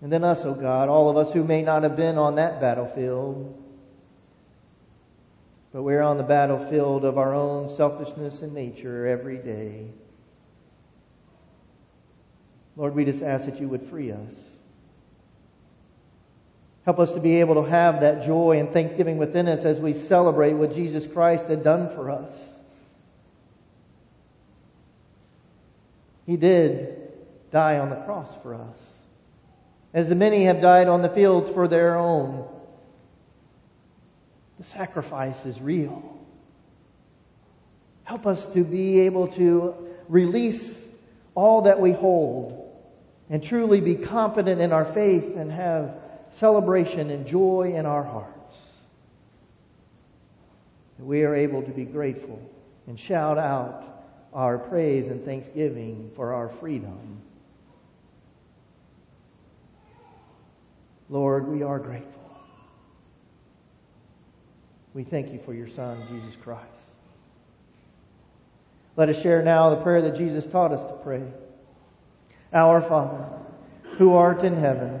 And 0.00 0.12
then 0.12 0.24
us, 0.24 0.44
oh 0.44 0.54
God, 0.54 0.88
all 0.88 1.08
of 1.08 1.16
us 1.16 1.32
who 1.32 1.44
may 1.44 1.62
not 1.62 1.84
have 1.84 1.96
been 1.96 2.18
on 2.18 2.34
that 2.34 2.60
battlefield, 2.60 3.56
but 5.72 5.82
we're 5.84 6.02
on 6.02 6.18
the 6.18 6.24
battlefield 6.24 7.04
of 7.04 7.18
our 7.18 7.34
own 7.34 7.74
selfishness 7.74 8.42
and 8.42 8.52
nature 8.52 9.06
every 9.06 9.38
day. 9.38 9.86
Lord, 12.76 12.96
we 12.96 13.04
just 13.04 13.22
ask 13.22 13.44
that 13.44 13.60
you 13.60 13.68
would 13.68 13.82
free 13.82 14.10
us. 14.10 14.34
Help 16.84 16.98
us 16.98 17.12
to 17.12 17.20
be 17.20 17.40
able 17.40 17.62
to 17.62 17.70
have 17.70 18.00
that 18.00 18.24
joy 18.24 18.58
and 18.58 18.72
thanksgiving 18.72 19.16
within 19.16 19.46
us 19.46 19.64
as 19.64 19.78
we 19.78 19.94
celebrate 19.94 20.54
what 20.54 20.74
Jesus 20.74 21.06
Christ 21.06 21.46
had 21.46 21.62
done 21.62 21.88
for 21.90 22.10
us. 22.10 22.32
He 26.26 26.36
did 26.36 26.98
die 27.52 27.78
on 27.78 27.90
the 27.90 27.96
cross 27.96 28.28
for 28.42 28.54
us. 28.54 28.76
As 29.94 30.08
the 30.08 30.14
many 30.14 30.44
have 30.44 30.60
died 30.60 30.88
on 30.88 31.02
the 31.02 31.08
fields 31.08 31.50
for 31.50 31.68
their 31.68 31.96
own. 31.96 32.48
The 34.58 34.64
sacrifice 34.64 35.44
is 35.44 35.60
real. 35.60 36.18
Help 38.04 38.26
us 38.26 38.44
to 38.46 38.64
be 38.64 39.00
able 39.00 39.28
to 39.28 39.74
release 40.08 40.80
all 41.34 41.62
that 41.62 41.80
we 41.80 41.92
hold 41.92 42.58
and 43.30 43.42
truly 43.42 43.80
be 43.80 43.94
confident 43.94 44.60
in 44.60 44.72
our 44.72 44.84
faith 44.84 45.36
and 45.36 45.50
have 45.50 46.01
celebration 46.32 47.10
and 47.10 47.26
joy 47.26 47.72
in 47.74 47.86
our 47.86 48.02
hearts. 48.02 48.56
That 50.98 51.04
we 51.04 51.22
are 51.22 51.34
able 51.34 51.62
to 51.62 51.70
be 51.70 51.84
grateful 51.84 52.40
and 52.86 52.98
shout 52.98 53.38
out 53.38 53.84
our 54.32 54.58
praise 54.58 55.08
and 55.08 55.24
thanksgiving 55.24 56.10
for 56.16 56.32
our 56.32 56.48
freedom. 56.48 57.20
Lord, 61.08 61.46
we 61.46 61.62
are 61.62 61.78
grateful. 61.78 62.10
We 64.94 65.04
thank 65.04 65.32
you 65.32 65.40
for 65.44 65.52
your 65.52 65.68
Son, 65.68 66.02
Jesus 66.10 66.36
Christ. 66.42 66.66
Let 68.96 69.08
us 69.08 69.20
share 69.20 69.42
now 69.42 69.70
the 69.70 69.82
prayer 69.82 70.02
that 70.02 70.16
Jesus 70.16 70.46
taught 70.46 70.72
us 70.72 70.82
to 70.90 70.96
pray. 71.02 71.22
Our 72.52 72.80
Father, 72.80 73.26
who 73.96 74.14
art 74.14 74.44
in 74.44 74.56
heaven, 74.56 75.00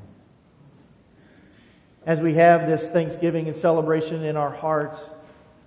As 2.05 2.19
we 2.19 2.33
have 2.33 2.67
this 2.67 2.83
Thanksgiving 2.89 3.47
and 3.47 3.55
celebration 3.55 4.23
in 4.23 4.35
our 4.35 4.49
hearts, 4.49 4.99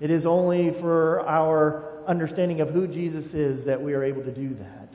it 0.01 0.11
is 0.11 0.27
only 0.27 0.73
for 0.73 1.21
our 1.29 1.85
understanding 2.07 2.61
of 2.61 2.71
who 2.71 2.87
Jesus 2.87 3.35
is 3.35 3.65
that 3.65 3.81
we 3.81 3.95
are 3.95 4.03
able 4.03 4.23
to 4.23 4.33
do 4.33 4.49
that. 4.55 4.93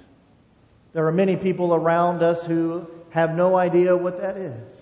There 0.93 1.07
are 1.07 1.11
many 1.11 1.35
people 1.35 1.73
around 1.73 2.23
us 2.23 2.43
who 2.43 2.87
have 3.11 3.35
no 3.35 3.55
idea 3.55 3.95
what 3.95 4.19
that 4.21 4.37
is, 4.37 4.77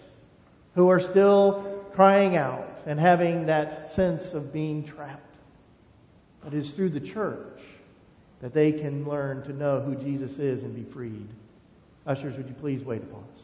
who 0.75 0.89
are 0.89 0.99
still 0.99 1.83
crying 1.93 2.35
out 2.37 2.81
and 2.85 2.99
having 2.99 3.45
that 3.47 3.93
sense 3.93 4.33
of 4.33 4.51
being 4.51 4.83
trapped. 4.83 5.35
It 6.45 6.53
is 6.53 6.71
through 6.71 6.89
the 6.89 6.99
church 6.99 7.61
that 8.41 8.53
they 8.53 8.71
can 8.71 9.07
learn 9.07 9.43
to 9.43 9.53
know 9.53 9.81
who 9.81 9.95
Jesus 9.95 10.39
is 10.39 10.63
and 10.63 10.73
be 10.75 10.83
freed. 10.83 11.27
Ushers, 12.05 12.37
would 12.37 12.47
you 12.47 12.53
please 12.53 12.83
wait 12.83 13.03
upon 13.03 13.23
us? 13.35 13.41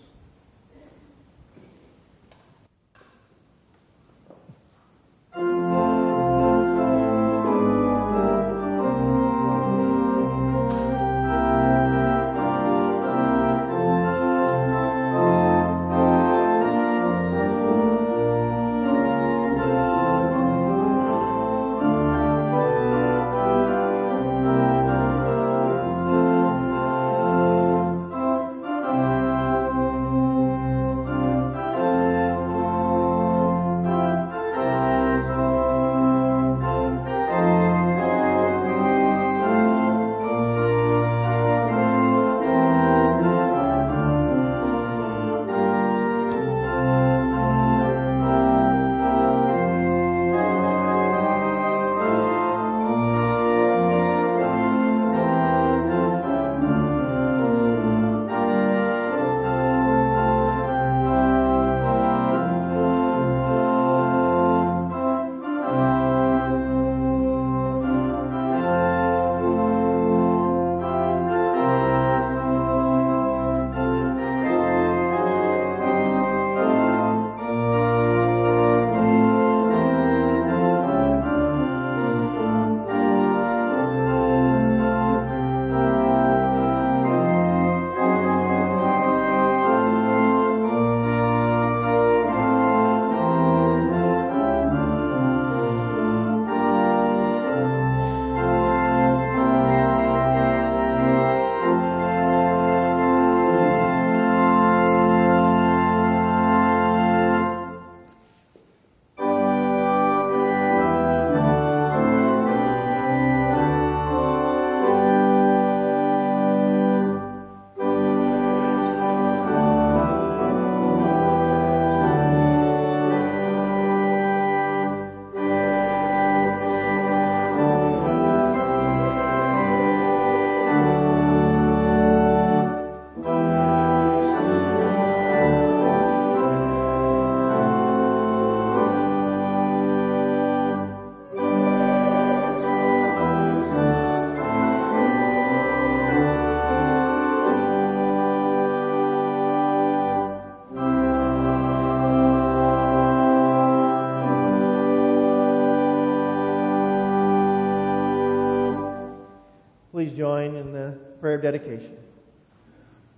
Dedication. 161.44 161.98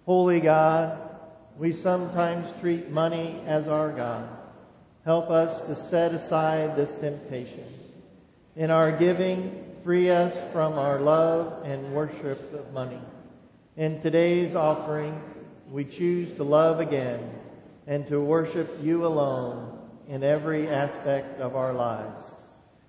Holy 0.05 0.41
God, 0.41 0.99
we 1.57 1.71
sometimes 1.71 2.45
treat 2.59 2.89
money 2.89 3.41
as 3.45 3.69
our 3.69 3.91
God. 3.91 4.27
Help 5.05 5.29
us 5.29 5.61
to 5.67 5.75
set 5.75 6.11
aside 6.11 6.75
this 6.75 6.93
temptation. 6.95 7.63
In 8.57 8.71
our 8.71 8.91
giving, 8.91 9.77
free 9.83 10.09
us 10.09 10.35
from 10.51 10.73
our 10.73 10.99
love 10.99 11.63
and 11.63 11.93
worship 11.93 12.51
of 12.53 12.73
money. 12.73 12.99
In 13.77 14.01
today's 14.01 14.55
offering, 14.55 15.21
we 15.69 15.85
choose 15.85 16.35
to 16.37 16.43
love 16.43 16.79
again 16.79 17.29
and 17.85 18.07
to 18.07 18.19
worship 18.19 18.79
you 18.81 19.05
alone 19.05 19.77
in 20.07 20.23
every 20.23 20.67
aspect 20.67 21.39
of 21.39 21.55
our 21.55 21.73
lives. 21.73 22.23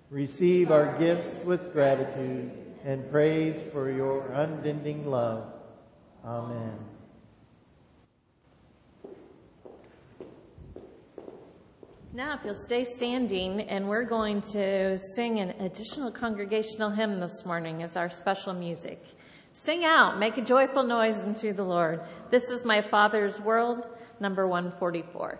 Receive 0.09 0.71
our 0.71 0.97
gifts 0.97 1.45
with 1.45 1.73
gratitude 1.73 2.51
and 2.87 3.11
praise 3.11 3.61
for 3.73 3.91
your 3.91 4.25
unending 4.31 5.05
love. 5.05 5.43
Amen. 6.23 6.71
Now, 12.13 12.35
if 12.35 12.45
you'll 12.45 12.53
stay 12.55 12.85
standing, 12.85 13.59
and 13.63 13.89
we're 13.89 14.05
going 14.05 14.39
to 14.53 14.97
sing 14.97 15.39
an 15.39 15.49
additional 15.59 16.11
congregational 16.11 16.89
hymn 16.89 17.19
this 17.19 17.45
morning 17.45 17.83
as 17.83 17.97
our 17.97 18.09
special 18.09 18.53
music. 18.53 19.03
Sing 19.51 19.83
out, 19.83 20.17
make 20.17 20.37
a 20.37 20.41
joyful 20.41 20.83
noise 20.83 21.19
unto 21.23 21.51
the 21.51 21.65
Lord. 21.65 21.99
This 22.31 22.49
is 22.49 22.63
my 22.63 22.81
Father's 22.81 23.37
world, 23.41 23.85
number 24.21 24.47
144. 24.47 25.39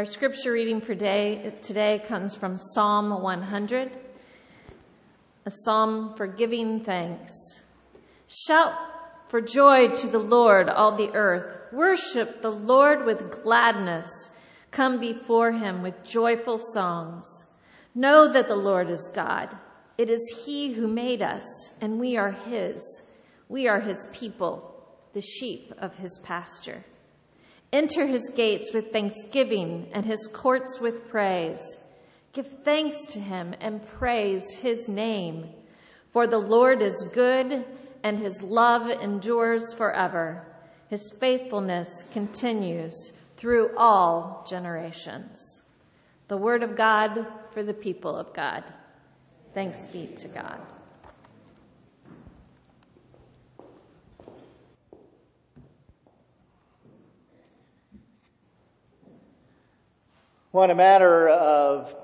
Our 0.00 0.06
scripture 0.06 0.52
reading 0.52 0.80
for 0.80 0.94
day, 0.94 1.52
today 1.60 2.02
comes 2.08 2.34
from 2.34 2.56
Psalm 2.56 3.20
100, 3.20 3.98
a 5.44 5.50
psalm 5.50 6.14
for 6.16 6.26
giving 6.26 6.82
thanks. 6.82 7.30
Shout 8.26 8.72
for 9.26 9.42
joy 9.42 9.88
to 9.88 10.06
the 10.06 10.18
Lord, 10.18 10.70
all 10.70 10.96
the 10.96 11.12
earth. 11.12 11.70
Worship 11.70 12.40
the 12.40 12.50
Lord 12.50 13.04
with 13.04 13.42
gladness. 13.42 14.30
Come 14.70 14.98
before 14.98 15.52
him 15.52 15.82
with 15.82 16.02
joyful 16.02 16.56
songs. 16.56 17.44
Know 17.94 18.32
that 18.32 18.48
the 18.48 18.56
Lord 18.56 18.88
is 18.88 19.10
God. 19.14 19.54
It 19.98 20.08
is 20.08 20.44
he 20.46 20.72
who 20.72 20.88
made 20.88 21.20
us, 21.20 21.44
and 21.82 22.00
we 22.00 22.16
are 22.16 22.32
his. 22.32 23.02
We 23.50 23.68
are 23.68 23.80
his 23.80 24.08
people, 24.14 24.82
the 25.12 25.20
sheep 25.20 25.74
of 25.76 25.98
his 25.98 26.18
pasture. 26.22 26.86
Enter 27.72 28.06
his 28.06 28.30
gates 28.30 28.72
with 28.72 28.92
thanksgiving 28.92 29.88
and 29.92 30.04
his 30.04 30.28
courts 30.32 30.80
with 30.80 31.08
praise. 31.08 31.76
Give 32.32 32.46
thanks 32.46 33.06
to 33.06 33.20
him 33.20 33.54
and 33.60 33.86
praise 33.86 34.56
his 34.56 34.88
name. 34.88 35.50
For 36.10 36.26
the 36.26 36.38
Lord 36.38 36.82
is 36.82 37.10
good 37.14 37.64
and 38.02 38.18
his 38.18 38.42
love 38.42 38.88
endures 38.90 39.72
forever. 39.72 40.46
His 40.88 41.12
faithfulness 41.12 42.04
continues 42.12 43.12
through 43.36 43.70
all 43.76 44.44
generations. 44.48 45.62
The 46.28 46.36
word 46.36 46.62
of 46.62 46.76
God 46.76 47.26
for 47.52 47.62
the 47.62 47.74
people 47.74 48.16
of 48.16 48.34
God. 48.34 48.64
Thanks 49.54 49.86
be 49.86 50.06
to 50.16 50.28
God. 50.28 50.60
Well, 60.52 60.64
in 60.64 60.70
a 60.70 60.74
matter 60.74 61.28
of 61.28 61.94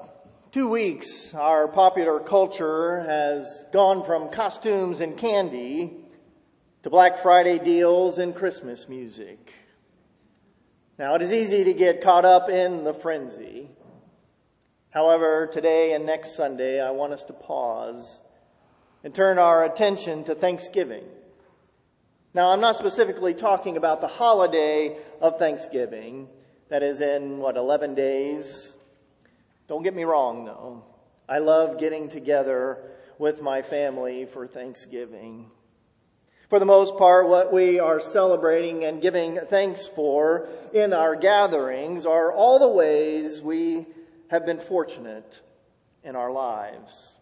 two 0.53 0.69
weeks, 0.69 1.35
our 1.35 1.67
popular 1.67 2.21
culture 2.21 3.01
has 3.01 3.65
gone 3.73 4.05
from 4.05 4.29
costumes 4.29 5.01
and 5.01 5.19
candy 5.19 5.93
to 6.85 6.91
Black 6.91 7.19
Friday 7.19 7.59
deals 7.59 8.19
and 8.21 8.37
Christmas 8.37 8.89
music. 8.89 9.53
Now, 10.97 11.17
it 11.17 11.23
is 11.23 11.33
easy 11.33 11.65
to 11.65 11.75
get 11.75 12.03
caught 12.03 12.25
up 12.25 12.49
in 12.49 12.85
the 12.85 12.95
frenzy. 12.95 13.69
However, 14.91 15.49
today 15.53 15.95
and 15.95 16.07
next 16.07 16.37
Sunday, 16.37 16.81
I 16.81 16.93
want 16.93 17.15
us 17.15 17.25
to 17.25 17.33
pause 17.33 18.21
and 19.03 19.13
turn 19.13 19.41
our 19.41 19.65
attention 19.65 20.23
to 20.23 20.37
Thanksgiving. 20.37 21.03
Now, 22.33 22.51
I'm 22.51 22.61
not 22.61 22.77
specifically 22.77 23.35
talking 23.35 23.77
about 23.77 24.01
the 24.01 24.07
holiday 24.07 24.99
of 25.21 25.37
Thanksgiving. 25.37 26.29
That 26.69 26.83
is 26.83 27.01
in, 27.01 27.39
what, 27.39 27.57
11 27.57 27.95
days? 27.95 28.75
Don't 29.69 29.83
get 29.83 29.95
me 29.95 30.05
wrong, 30.05 30.45
though. 30.45 30.83
I 31.29 31.39
love 31.39 31.79
getting 31.79 32.09
together 32.09 32.79
with 33.19 33.41
my 33.43 33.63
family 33.63 34.27
for 34.27 34.47
Thanksgiving. 34.47 35.51
For 36.49 36.59
the 36.59 36.67
most 36.67 36.97
part, 36.97 37.29
what 37.29 37.53
we 37.53 37.81
are 37.81 37.99
celebrating 37.99 38.85
and 38.85 39.03
giving 39.03 39.41
thanks 39.49 39.89
for 39.89 40.49
in 40.73 40.93
our 40.93 41.17
gatherings 41.17 42.07
are 42.07 42.33
all 42.33 42.59
the 42.59 42.69
ways 42.69 43.41
we 43.41 43.87
have 44.29 44.47
been 44.47 44.61
fortunate 44.61 45.41
in 46.05 46.15
our 46.15 46.31
lives. 46.31 47.13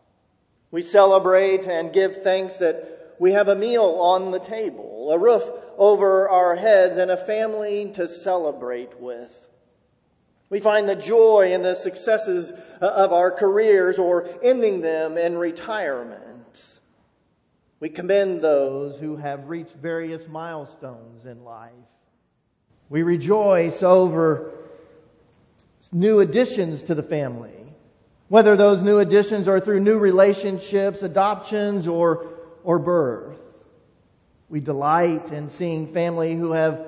We 0.71 0.83
celebrate 0.83 1.67
and 1.67 1.93
give 1.93 2.23
thanks 2.23 2.57
that 2.57 3.17
we 3.19 3.33
have 3.33 3.49
a 3.49 3.55
meal 3.55 3.99
on 4.01 4.31
the 4.31 4.41
table, 4.41 4.94
a 5.11 5.19
roof 5.19 5.43
over 5.77 6.29
our 6.29 6.57
heads, 6.57 6.97
and 6.97 7.11
a 7.11 7.17
family 7.17 7.91
to 7.95 8.09
celebrate 8.09 9.01
with. 9.01 9.45
We 10.51 10.61
find 10.61 10.89
the 10.89 10.97
joy 10.97 11.53
in 11.53 11.63
the 11.63 11.75
successes 11.75 12.53
uh, 12.53 12.87
of 12.87 13.13
our 13.13 13.31
careers 13.31 13.99
or 13.99 14.29
ending 14.43 14.81
them 14.83 15.19
in 15.19 15.37
retirement. 15.37 16.21
We 17.81 17.89
commend 17.89 18.41
those 18.41 18.99
who 19.01 19.17
have 19.17 19.49
reached 19.49 19.75
various 19.75 20.29
milestones 20.29 21.27
in 21.27 21.45
life. 21.45 21.73
We 22.89 23.03
rejoice 23.03 23.83
over 23.83 24.53
new 25.93 26.21
additions 26.21 26.83
to 26.85 26.95
the 26.95 27.03
family, 27.03 27.75
whether 28.29 28.57
those 28.57 28.81
new 28.81 28.99
additions 28.99 29.49
are 29.49 29.61
through 29.61 29.81
new 29.81 29.99
relationships, 29.99 31.03
adoptions, 31.03 31.89
or 31.89 32.29
or 32.63 32.79
birth. 32.79 33.39
We 34.49 34.61
delight 34.61 35.33
in 35.33 35.49
seeing 35.49 35.93
family 35.93 36.35
who 36.35 36.53
have 36.53 36.81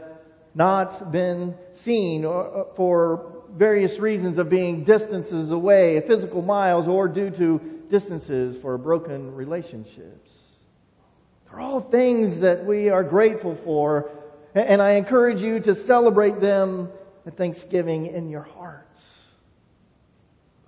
not 0.54 1.10
been 1.12 1.54
seen 1.72 2.24
uh, 2.24 2.64
for 2.74 3.44
various 3.50 3.98
reasons 3.98 4.38
of 4.38 4.48
being 4.48 4.84
distances 4.84 5.50
away, 5.50 6.00
physical 6.06 6.42
miles, 6.42 6.86
or 6.86 7.08
due 7.08 7.30
to 7.30 7.60
distances 7.90 8.56
for 8.56 8.76
broken 8.78 9.34
relationships. 9.34 10.30
They're 11.48 11.60
all 11.60 11.80
things 11.80 12.40
that 12.40 12.64
we 12.64 12.90
are 12.90 13.04
grateful 13.04 13.54
for, 13.64 14.10
and 14.54 14.82
I 14.82 14.92
encourage 14.92 15.40
you 15.40 15.60
to 15.60 15.74
celebrate 15.74 16.40
them 16.40 16.90
at 17.26 17.36
Thanksgiving 17.36 18.06
in 18.06 18.28
your 18.28 18.42
hearts. 18.42 19.04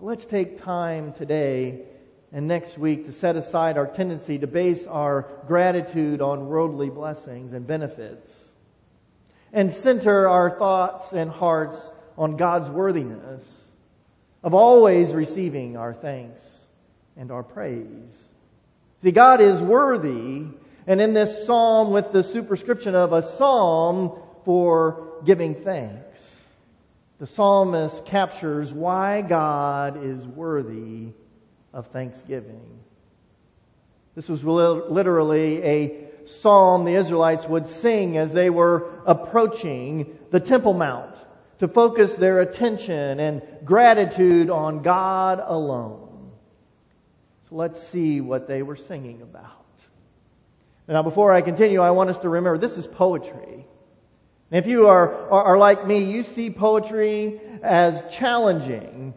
Let's 0.01 0.25
take 0.25 0.63
time 0.63 1.13
today 1.15 1.83
and 2.33 2.47
next 2.47 2.77
week 2.77 3.07
to 3.07 3.13
set 3.13 3.37
aside 3.37 3.79
our 3.79 3.87
tendency 3.87 4.39
to 4.39 4.47
base 4.47 4.87
our 4.87 5.27
gratitude 5.47 6.21
on 6.21 6.47
worldly 6.47 6.91
blessings 6.91 7.53
and 7.53 7.67
benefits 7.67 8.31
and 9.53 9.73
center 9.73 10.29
our 10.29 10.51
thoughts 10.51 11.13
and 11.13 11.31
hearts 11.31 11.79
on 12.17 12.37
God's 12.37 12.69
worthiness 12.69 13.45
of 14.43 14.55
always 14.55 15.13
receiving 15.13 15.77
our 15.77 15.95
thanks 15.95 16.43
and 17.17 17.31
our 17.31 17.43
praise. 17.43 18.13
See, 19.03 19.11
God 19.11 19.41
is 19.41 19.61
worthy, 19.61 20.45
and 20.87 21.01
in 21.01 21.15
this 21.15 21.47
psalm 21.47 21.93
with 21.93 22.13
the 22.13 22.23
superscription 22.23 22.95
of 22.95 23.13
a 23.13 23.23
psalm 23.23 24.21
for 24.45 25.21
giving 25.25 25.55
thanks, 25.55 26.21
the 27.19 27.27
psalmist 27.27 28.05
captures 28.05 28.73
why 28.73 29.23
God 29.23 30.05
is 30.05 30.27
worthy 30.27 31.13
of 31.73 31.87
thanksgiving. 31.89 32.81
This 34.15 34.29
was 34.29 34.43
literally 34.43 35.63
a 35.63 36.09
psalm 36.25 36.85
the 36.85 36.95
Israelites 36.95 37.47
would 37.47 37.69
sing 37.69 38.17
as 38.17 38.33
they 38.33 38.51
were 38.51 38.91
approaching 39.07 40.19
the 40.31 40.41
Temple 40.41 40.75
Mount 40.75 41.15
to 41.61 41.69
focus 41.69 42.15
their 42.15 42.41
attention 42.41 43.21
and 43.21 43.43
gratitude 43.65 44.51
on 44.51 44.83
God 44.83 45.43
alone. 45.45 46.33
So 47.49 47.57
let's 47.57 47.83
see 47.83 48.21
what 48.21 48.47
they 48.47 48.63
were 48.63 48.77
singing 48.77 49.23
about. 49.23 49.53
Now, 50.87 51.03
before 51.03 51.35
I 51.35 51.43
continue, 51.43 51.81
I 51.81 51.91
want 51.91 52.11
us 52.11 52.19
to 52.19 52.29
remember 52.29 52.59
this 52.59 52.79
is 52.79 52.87
poetry. 52.87 53.67
if 54.51 54.67
you 54.67 54.87
are, 54.87 55.31
are, 55.31 55.45
are 55.45 55.59
like 55.59 55.87
me, 55.87 56.05
you 56.11 56.23
see 56.23 56.51
poetry 56.51 57.41
as 57.63 58.03
challenging 58.15 59.13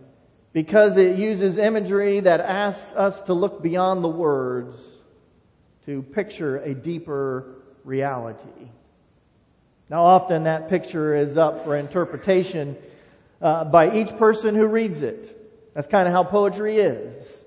because 0.54 0.98
it 0.98 1.18
uses 1.18 1.58
imagery 1.58 2.20
that 2.20 2.42
asks 2.42 2.92
us 2.94 3.20
to 3.22 3.34
look 3.34 3.62
beyond 3.62 4.04
the 4.04 4.10
words 4.10 4.76
to 5.86 6.02
picture 6.02 6.58
a 6.58 6.74
deeper 6.74 7.56
reality. 7.84 8.70
Now 9.90 10.04
often 10.04 10.44
that 10.44 10.70
picture 10.70 11.16
is 11.16 11.38
up 11.38 11.64
for 11.64 11.76
interpretation 11.76 12.78
uh, 13.42 13.66
by 13.66 13.96
each 13.96 14.16
person 14.18 14.56
who 14.56 14.68
reads 14.68 15.02
it. 15.02 15.38
That's 15.74 15.88
kind 15.88 16.08
of 16.08 16.14
how 16.14 16.24
poetry 16.24 16.80
is. 16.80 17.38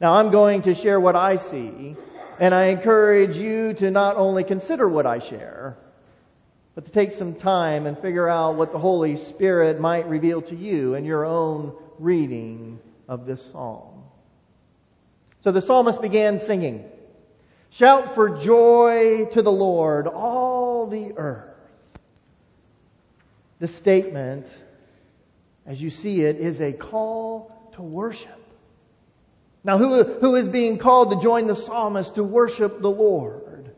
Now 0.00 0.14
I'm 0.14 0.30
going 0.30 0.62
to 0.62 0.74
share 0.74 1.00
what 1.00 1.16
I 1.16 1.36
see, 1.36 1.96
and 2.38 2.54
I 2.54 2.66
encourage 2.66 3.36
you 3.36 3.74
to 3.74 3.90
not 3.90 4.16
only 4.16 4.44
consider 4.44 4.88
what 4.88 5.06
I 5.06 5.18
share, 5.18 5.76
but 6.74 6.84
to 6.86 6.90
take 6.90 7.12
some 7.12 7.34
time 7.34 7.86
and 7.86 7.98
figure 7.98 8.28
out 8.28 8.54
what 8.56 8.72
the 8.72 8.78
Holy 8.78 9.16
Spirit 9.16 9.80
might 9.80 10.08
reveal 10.08 10.40
to 10.42 10.56
you 10.56 10.94
in 10.94 11.04
your 11.04 11.24
own 11.24 11.74
reading 12.00 12.80
of 13.08 13.26
this 13.26 13.44
psalm. 13.52 14.04
So 15.44 15.52
the 15.52 15.60
psalmist 15.60 16.02
began 16.02 16.38
singing, 16.38 16.84
Shout 17.70 18.14
for 18.14 18.38
joy 18.38 19.26
to 19.32 19.42
the 19.42 19.52
Lord, 19.52 20.06
all 20.08 20.86
the 20.86 21.12
earth. 21.16 21.54
The 23.60 23.68
statement, 23.68 24.46
as 25.66 25.80
you 25.80 25.90
see 25.90 26.22
it, 26.22 26.36
is 26.36 26.60
a 26.60 26.72
call 26.72 27.70
to 27.74 27.82
worship. 27.82 28.40
Now 29.62 29.78
who, 29.78 30.02
who 30.02 30.34
is 30.36 30.48
being 30.48 30.78
called 30.78 31.10
to 31.10 31.20
join 31.20 31.46
the 31.46 31.54
psalmist 31.54 32.16
to 32.16 32.24
worship 32.24 32.80
the 32.80 32.90
Lord? 32.90 33.70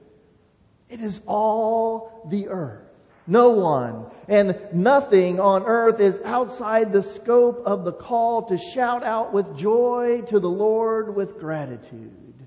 It 0.88 1.00
is 1.00 1.20
all 1.26 2.26
the 2.30 2.48
earth. 2.48 2.81
No 3.26 3.50
one 3.50 4.06
and 4.28 4.58
nothing 4.72 5.38
on 5.38 5.64
earth 5.64 6.00
is 6.00 6.18
outside 6.24 6.92
the 6.92 7.02
scope 7.02 7.62
of 7.66 7.84
the 7.84 7.92
call 7.92 8.48
to 8.48 8.58
shout 8.58 9.04
out 9.04 9.32
with 9.32 9.56
joy 9.56 10.22
to 10.28 10.40
the 10.40 10.50
Lord 10.50 11.14
with 11.14 11.38
gratitude. 11.38 12.46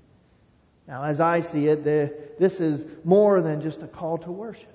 Now, 0.86 1.04
as 1.04 1.18
I 1.18 1.40
see 1.40 1.66
it, 1.68 1.84
this 2.38 2.60
is 2.60 2.84
more 3.04 3.40
than 3.40 3.62
just 3.62 3.82
a 3.82 3.86
call 3.86 4.18
to 4.18 4.30
worship. 4.30 4.72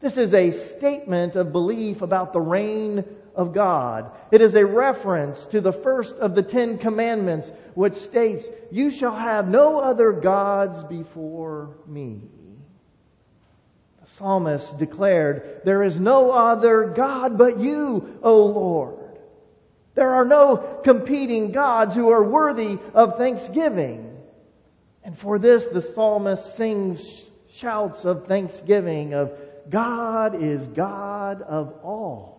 This 0.00 0.16
is 0.16 0.34
a 0.34 0.50
statement 0.50 1.36
of 1.36 1.52
belief 1.52 2.02
about 2.02 2.32
the 2.32 2.40
reign 2.40 3.04
of 3.34 3.54
God. 3.54 4.10
It 4.30 4.40
is 4.40 4.54
a 4.54 4.66
reference 4.66 5.46
to 5.46 5.60
the 5.60 5.72
first 5.72 6.16
of 6.16 6.34
the 6.34 6.42
Ten 6.42 6.76
Commandments, 6.76 7.50
which 7.74 7.94
states, 7.94 8.46
You 8.70 8.90
shall 8.90 9.14
have 9.14 9.48
no 9.48 9.78
other 9.78 10.12
gods 10.12 10.84
before 10.84 11.76
me 11.86 12.22
psalmist 14.16 14.78
declared, 14.78 15.62
There 15.64 15.82
is 15.82 15.98
no 15.98 16.30
other 16.30 16.84
God 16.84 17.38
but 17.38 17.58
you, 17.58 18.18
O 18.22 18.44
Lord. 18.46 18.98
There 19.94 20.14
are 20.14 20.24
no 20.24 20.56
competing 20.82 21.52
gods 21.52 21.94
who 21.94 22.10
are 22.10 22.22
worthy 22.22 22.78
of 22.94 23.18
thanksgiving. 23.18 24.16
And 25.04 25.18
for 25.18 25.38
this, 25.38 25.66
the 25.66 25.82
psalmist 25.82 26.56
sings 26.56 27.30
shouts 27.50 28.04
of 28.04 28.26
thanksgiving 28.26 29.12
of 29.14 29.32
God 29.68 30.42
is 30.42 30.66
God 30.68 31.42
of 31.42 31.74
all. 31.82 32.32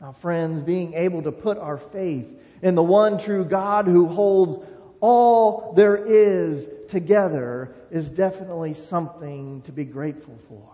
Now 0.00 0.12
friends, 0.12 0.62
being 0.62 0.94
able 0.94 1.22
to 1.22 1.32
put 1.32 1.58
our 1.58 1.76
faith 1.76 2.26
in 2.62 2.74
the 2.74 2.82
one 2.82 3.18
true 3.18 3.44
God 3.44 3.86
who 3.86 4.06
holds 4.06 4.64
all 5.00 5.72
there 5.74 5.96
is 5.96 6.68
together 6.88 7.74
is 7.90 8.10
definitely 8.10 8.74
something 8.74 9.62
to 9.62 9.72
be 9.72 9.84
grateful 9.84 10.38
for. 10.48 10.68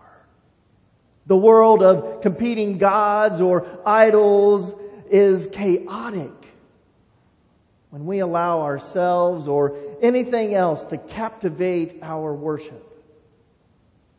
The 1.27 1.37
world 1.37 1.83
of 1.83 2.21
competing 2.21 2.77
gods 2.77 3.41
or 3.41 3.65
idols 3.85 4.73
is 5.09 5.47
chaotic. 5.47 6.31
When 7.89 8.05
we 8.05 8.19
allow 8.19 8.61
ourselves 8.61 9.47
or 9.47 9.77
anything 10.01 10.53
else 10.53 10.83
to 10.85 10.97
captivate 10.97 11.99
our 12.01 12.33
worship, 12.33 12.83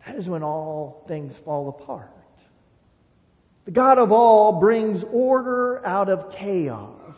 that 0.06 0.16
is 0.16 0.28
when 0.28 0.42
all 0.42 1.04
things 1.06 1.36
fall 1.36 1.68
apart. 1.68 2.10
The 3.66 3.72
God 3.72 3.98
of 3.98 4.12
all 4.12 4.60
brings 4.60 5.04
order 5.04 5.84
out 5.84 6.08
of 6.08 6.32
chaos. 6.32 7.14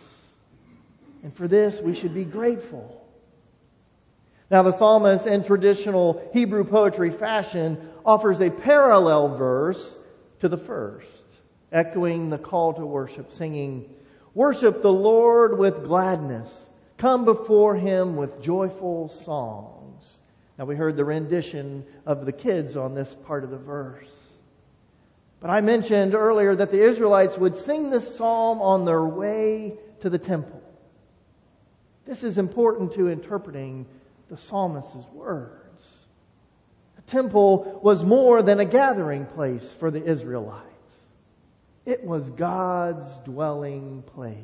And 1.23 1.35
for 1.35 1.47
this, 1.47 1.81
we 1.81 1.95
should 1.95 2.15
be 2.15 2.25
grateful. 2.25 2.97
Now 4.51 4.63
the 4.63 4.77
psalmist 4.77 5.27
in 5.27 5.45
traditional 5.45 6.29
Hebrew 6.33 6.65
poetry 6.65 7.11
fashion 7.11 7.79
offers 8.05 8.41
a 8.41 8.51
parallel 8.51 9.37
verse 9.37 9.95
to 10.41 10.49
the 10.49 10.57
first, 10.57 11.07
echoing 11.71 12.31
the 12.31 12.39
call 12.39 12.75
to 12.75 12.85
worship, 12.85 13.33
singing, 13.33 13.89
Worship 14.35 14.83
the 14.83 14.93
Lord 14.93 15.59
with 15.59 15.85
gladness. 15.85 16.69
Come 16.99 17.25
before 17.25 17.75
him 17.75 18.17
with 18.17 18.43
joyful 18.43 19.09
songs. 19.09 20.19
Now 20.59 20.67
we 20.67 20.77
heard 20.77 20.97
the 20.97 21.05
rendition 21.05 21.85
of 22.07 22.27
the 22.27 22.33
kids 22.33 22.77
on 22.77 22.95
this 22.95 23.17
part 23.27 23.45
of 23.45 23.51
the 23.51 23.59
verse. 23.59 24.13
But 25.41 25.51
I 25.51 25.63
mentioned 25.63 26.15
earlier 26.15 26.55
that 26.55 26.71
the 26.71 26.83
Israelites 26.83 27.39
would 27.39 27.57
sing 27.57 27.91
this 27.91 28.17
psalm 28.17 28.61
on 28.61 28.85
their 28.85 29.05
way 29.05 29.75
to 30.01 30.11
the 30.11 30.19
temple. 30.19 30.60
This 32.11 32.25
is 32.25 32.39
important 32.39 32.95
to 32.95 33.07
interpreting 33.07 33.87
the 34.29 34.37
psalmist's 34.37 35.07
words. 35.13 35.95
The 36.97 37.03
temple 37.03 37.79
was 37.85 38.03
more 38.03 38.43
than 38.43 38.59
a 38.59 38.65
gathering 38.65 39.27
place 39.27 39.73
for 39.79 39.93
the 39.93 40.05
Israelites. 40.05 40.67
It 41.87 42.03
was 42.03 42.29
God's 42.31 43.07
dwelling 43.25 44.03
place. 44.03 44.35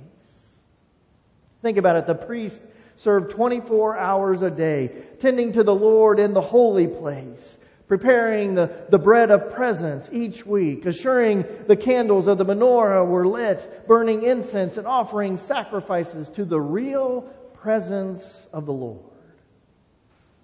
Think 1.61 1.77
about 1.77 1.97
it. 1.97 2.07
The 2.07 2.15
priest 2.15 2.63
served 2.99 3.33
24 3.33 3.99
hours 3.99 4.43
a 4.43 4.51
day, 4.51 5.03
tending 5.19 5.55
to 5.55 5.65
the 5.65 5.75
Lord 5.75 6.21
in 6.21 6.35
the 6.35 6.41
holy 6.41 6.87
place, 6.87 7.59
preparing 7.89 8.55
the, 8.55 8.87
the 8.91 8.99
bread 8.99 9.33
of 9.33 9.53
presence 9.53 10.09
each 10.13 10.47
week, 10.47 10.87
assuring 10.87 11.45
the 11.67 11.77
candles 11.77 12.29
of 12.29 12.39
the 12.39 12.47
menorah 12.47 13.05
were 13.05 13.27
lit, 13.27 13.89
burning 13.89 14.23
incense 14.23 14.77
and 14.77 14.87
offering 14.87 15.37
sacrifices 15.37 16.29
to 16.29 16.45
the 16.45 16.61
real 16.61 17.29
presence 17.67 18.47
of 18.53 18.65
the 18.65 18.73
Lord. 18.73 19.01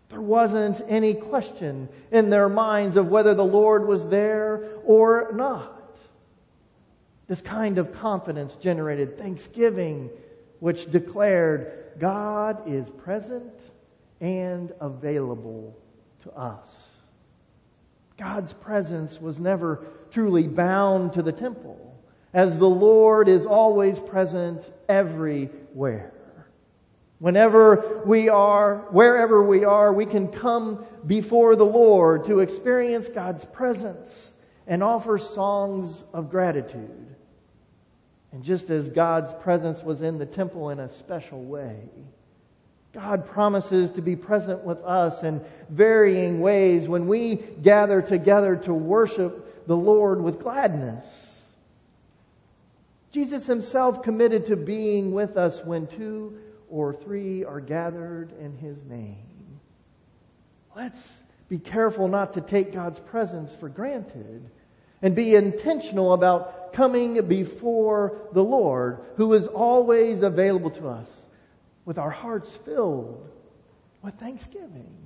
There 0.08 0.20
wasn't 0.20 0.82
any 0.88 1.14
question 1.14 1.88
in 2.10 2.30
their 2.30 2.48
minds 2.48 2.96
of 2.96 3.10
whether 3.10 3.32
the 3.32 3.44
Lord 3.44 3.86
was 3.86 4.04
there 4.08 4.64
or 4.84 5.30
not. 5.32 6.00
This 7.28 7.40
kind 7.40 7.78
of 7.78 7.92
confidence 7.92 8.56
generated 8.56 9.18
thanksgiving, 9.18 10.10
which 10.58 10.90
declared 10.90 11.92
God 12.00 12.68
is 12.68 12.90
present 12.90 13.54
and 14.20 14.72
available 14.80 15.78
to 16.24 16.32
us. 16.32 16.66
God's 18.18 18.52
presence 18.52 19.20
was 19.20 19.38
never 19.38 19.86
truly 20.10 20.48
bound 20.48 21.12
to 21.12 21.22
the 21.22 21.30
temple, 21.30 21.96
as 22.34 22.58
the 22.58 22.68
Lord 22.68 23.28
is 23.28 23.46
always 23.46 24.00
present 24.00 24.60
everywhere. 24.88 26.12
Whenever 27.22 28.02
we 28.04 28.28
are, 28.28 28.78
wherever 28.90 29.44
we 29.44 29.64
are, 29.64 29.92
we 29.92 30.04
can 30.04 30.26
come 30.26 30.84
before 31.06 31.54
the 31.54 31.64
Lord 31.64 32.24
to 32.24 32.40
experience 32.40 33.06
God's 33.06 33.44
presence 33.44 34.32
and 34.66 34.82
offer 34.82 35.18
songs 35.18 36.02
of 36.12 36.30
gratitude. 36.30 37.14
And 38.32 38.42
just 38.42 38.70
as 38.70 38.88
God's 38.88 39.32
presence 39.40 39.84
was 39.84 40.02
in 40.02 40.18
the 40.18 40.26
temple 40.26 40.70
in 40.70 40.80
a 40.80 40.88
special 40.88 41.40
way, 41.44 41.78
God 42.92 43.24
promises 43.28 43.92
to 43.92 44.02
be 44.02 44.16
present 44.16 44.64
with 44.64 44.78
us 44.78 45.22
in 45.22 45.44
varying 45.68 46.40
ways 46.40 46.88
when 46.88 47.06
we 47.06 47.36
gather 47.36 48.02
together 48.02 48.56
to 48.56 48.74
worship 48.74 49.68
the 49.68 49.76
Lord 49.76 50.20
with 50.20 50.40
gladness. 50.40 51.06
Jesus 53.12 53.46
himself 53.46 54.02
committed 54.02 54.46
to 54.46 54.56
being 54.56 55.12
with 55.12 55.36
us 55.36 55.64
when 55.64 55.86
two 55.86 56.40
or 56.72 56.94
three 56.94 57.44
are 57.44 57.60
gathered 57.60 58.32
in 58.40 58.56
his 58.56 58.82
name. 58.84 59.60
Let's 60.74 61.06
be 61.50 61.58
careful 61.58 62.08
not 62.08 62.32
to 62.32 62.40
take 62.40 62.72
God's 62.72 62.98
presence 62.98 63.54
for 63.54 63.68
granted 63.68 64.50
and 65.02 65.14
be 65.14 65.34
intentional 65.34 66.14
about 66.14 66.72
coming 66.72 67.28
before 67.28 68.28
the 68.32 68.42
Lord 68.42 69.00
who 69.16 69.34
is 69.34 69.46
always 69.46 70.22
available 70.22 70.70
to 70.70 70.88
us 70.88 71.06
with 71.84 71.98
our 71.98 72.08
hearts 72.08 72.50
filled 72.64 73.28
with 74.00 74.14
thanksgiving. 74.14 74.96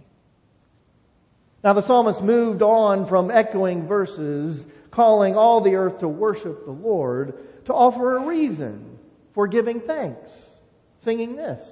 Now 1.64 1.72
the 1.72 1.80
psalmist 1.80 2.22
moved 2.22 2.62
on 2.62 3.06
from 3.06 3.32
echoing 3.32 3.88
verses 3.88 4.64
calling 4.92 5.34
all 5.34 5.62
the 5.62 5.74
earth 5.74 5.98
to 5.98 6.08
worship 6.08 6.64
the 6.64 6.70
Lord 6.70 7.34
to 7.64 7.74
offer 7.74 8.18
a 8.18 8.24
reason 8.24 8.98
for 9.34 9.48
giving 9.48 9.80
thanks, 9.80 10.30
singing 11.06 11.36
this. 11.36 11.62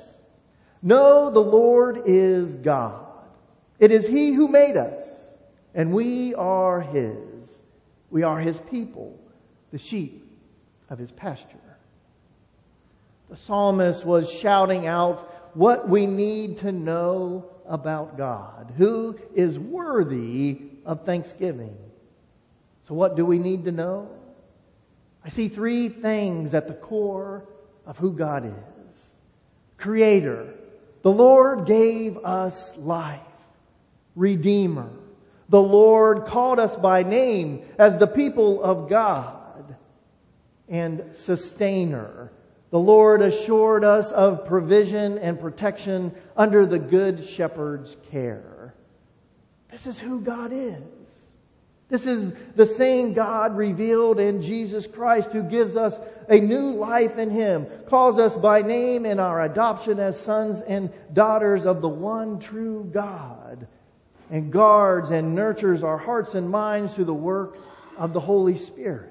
No, 0.80 1.28
the 1.28 1.43
Lord 1.43 2.03
is 2.07 2.55
God. 2.55 3.05
It 3.80 3.91
is 3.91 4.07
He 4.07 4.30
who 4.30 4.47
made 4.47 4.76
us, 4.76 5.03
and 5.74 5.93
we 5.93 6.37
are 6.37 6.80
His. 6.80 7.18
We 8.11 8.22
are 8.22 8.39
His 8.39 8.61
people, 8.70 9.18
the 9.72 9.78
sheep 9.78 10.24
of 10.89 11.01
His 11.01 11.11
pasture. 11.11 11.59
The 13.28 13.35
psalmist 13.35 14.05
was 14.05 14.30
shouting 14.30 14.87
out 14.87 15.57
what 15.57 15.89
we 15.89 16.07
need 16.07 16.59
to 16.59 16.70
know 16.70 17.51
about 17.66 18.16
God, 18.16 18.72
who 18.76 19.18
is 19.35 19.59
worthy 19.59 20.61
of 20.87 21.05
thanksgiving. 21.05 21.76
So 22.87 22.95
what 22.95 23.16
do 23.16 23.26
we 23.26 23.41
need 23.41 23.64
to 23.64 23.72
know? 23.72 24.11
I 25.24 25.28
see 25.28 25.49
three 25.49 25.89
things 25.89 26.55
at 26.55 26.68
the 26.68 26.74
core 26.74 27.49
of 27.85 27.99
who 27.99 28.12
God 28.12 28.47
is. 28.47 28.74
Creator. 29.85 30.49
The 31.03 31.11
Lord 31.11 31.66
gave 31.66 32.16
us 32.24 32.74
life. 32.78 33.20
Redeemer. 34.16 34.89
The 35.51 35.61
Lord 35.61 36.24
called 36.24 36.59
us 36.59 36.74
by 36.74 37.03
name 37.03 37.66
as 37.78 37.99
the 37.99 38.07
people 38.07 38.62
of 38.62 38.89
God. 38.89 39.76
And 40.70 41.14
sustainer. 41.14 42.32
The 42.70 42.78
Lord 42.78 43.20
assured 43.20 43.85
us 43.85 44.11
of 44.11 44.47
provision 44.47 45.18
and 45.18 45.39
protection 45.39 46.14
under 46.35 46.64
the 46.64 46.78
good 46.78 47.28
shepherd's 47.28 47.95
care. 48.11 48.74
This 49.70 49.87
is 49.87 49.99
who 49.99 50.18
God 50.22 50.51
is. 50.51 50.80
This 51.89 52.07
is 52.07 52.32
the 52.57 52.66
same 52.66 53.12
God 53.12 53.57
revealed 53.57 54.18
in 54.18 54.41
Jesus 54.41 54.87
Christ 54.87 55.30
who 55.30 55.43
gives 55.43 55.76
us 55.76 55.95
a 56.28 56.41
new 56.41 56.70
life 56.70 57.18
in 57.18 57.30
Him, 57.30 57.66
calls 57.89 58.18
us 58.18 58.37
by 58.37 58.62
name 58.62 59.05
in 59.05 59.20
our 59.20 59.43
adoption 59.43 60.01
as 60.01 60.18
sons 60.18 60.61
and 60.66 60.91
daughters 61.12 61.66
of 61.66 61.82
the 61.82 61.89
one 61.89 62.39
true 62.39 62.89
God, 62.93 63.66
and 64.30 64.51
guards 64.51 65.11
and 65.11 65.35
nurtures 65.35 65.82
our 65.82 65.99
hearts 65.99 66.35
and 66.35 66.49
minds 66.49 66.95
through 66.95 67.05
the 67.05 67.14
work 67.14 67.59
of 67.99 68.12
the 68.12 68.20
Holy 68.20 68.57
Spirit. 68.57 69.11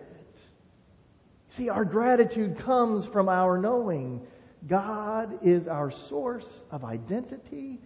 See, 1.49 1.69
our 1.69 1.85
gratitude 1.85 2.57
comes 2.57 3.05
from 3.05 3.29
our 3.29 3.59
knowing 3.59 4.25
God 4.67 5.39
is 5.43 5.67
our 5.67 5.91
source 5.91 6.63
of 6.71 6.83
identity 6.83 7.79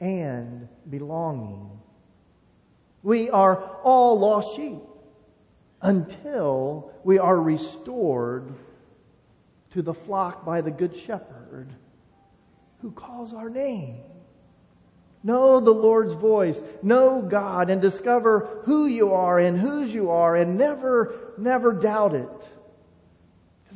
and 0.00 0.68
belonging. 0.90 1.70
We 3.02 3.30
are 3.30 3.56
all 3.82 4.18
lost 4.18 4.56
sheep 4.56 4.78
until 5.80 6.92
we 7.04 7.18
are 7.18 7.36
restored 7.36 8.54
to 9.72 9.82
the 9.82 9.94
flock 9.94 10.44
by 10.44 10.60
the 10.60 10.70
Good 10.70 10.96
Shepherd 10.96 11.68
who 12.80 12.92
calls 12.92 13.32
our 13.32 13.48
name. 13.48 13.98
Know 15.24 15.60
the 15.60 15.70
Lord's 15.70 16.14
voice. 16.14 16.60
Know 16.82 17.22
God 17.22 17.70
and 17.70 17.80
discover 17.80 18.60
who 18.64 18.86
you 18.86 19.14
are 19.14 19.38
and 19.38 19.58
whose 19.58 19.94
you 19.94 20.10
are 20.10 20.34
and 20.36 20.58
never, 20.58 21.14
never 21.38 21.72
doubt 21.72 22.14
it. 22.14 22.28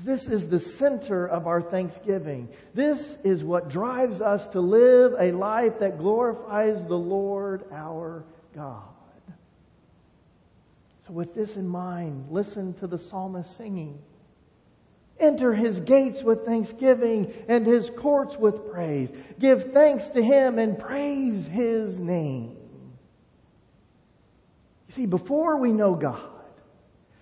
This 0.04 0.26
is 0.26 0.48
the 0.48 0.58
center 0.58 1.26
of 1.26 1.46
our 1.46 1.62
thanksgiving. 1.62 2.48
This 2.74 3.16
is 3.24 3.42
what 3.42 3.70
drives 3.70 4.20
us 4.20 4.46
to 4.48 4.60
live 4.60 5.14
a 5.18 5.32
life 5.32 5.78
that 5.78 5.98
glorifies 5.98 6.84
the 6.84 6.98
Lord 6.98 7.64
our 7.72 8.24
God. 8.54 8.95
So, 11.06 11.12
with 11.12 11.34
this 11.34 11.56
in 11.56 11.68
mind, 11.68 12.26
listen 12.30 12.74
to 12.74 12.86
the 12.86 12.98
psalmist 12.98 13.56
singing. 13.56 14.00
Enter 15.20 15.54
his 15.54 15.78
gates 15.80 16.22
with 16.22 16.44
thanksgiving 16.44 17.32
and 17.48 17.64
his 17.64 17.90
courts 17.90 18.36
with 18.36 18.70
praise. 18.70 19.12
Give 19.38 19.72
thanks 19.72 20.08
to 20.10 20.22
him 20.22 20.58
and 20.58 20.78
praise 20.78 21.46
his 21.46 21.98
name. 21.98 22.56
You 24.88 24.94
see, 24.94 25.06
before 25.06 25.56
we 25.56 25.72
know 25.72 25.94
God, 25.94 26.20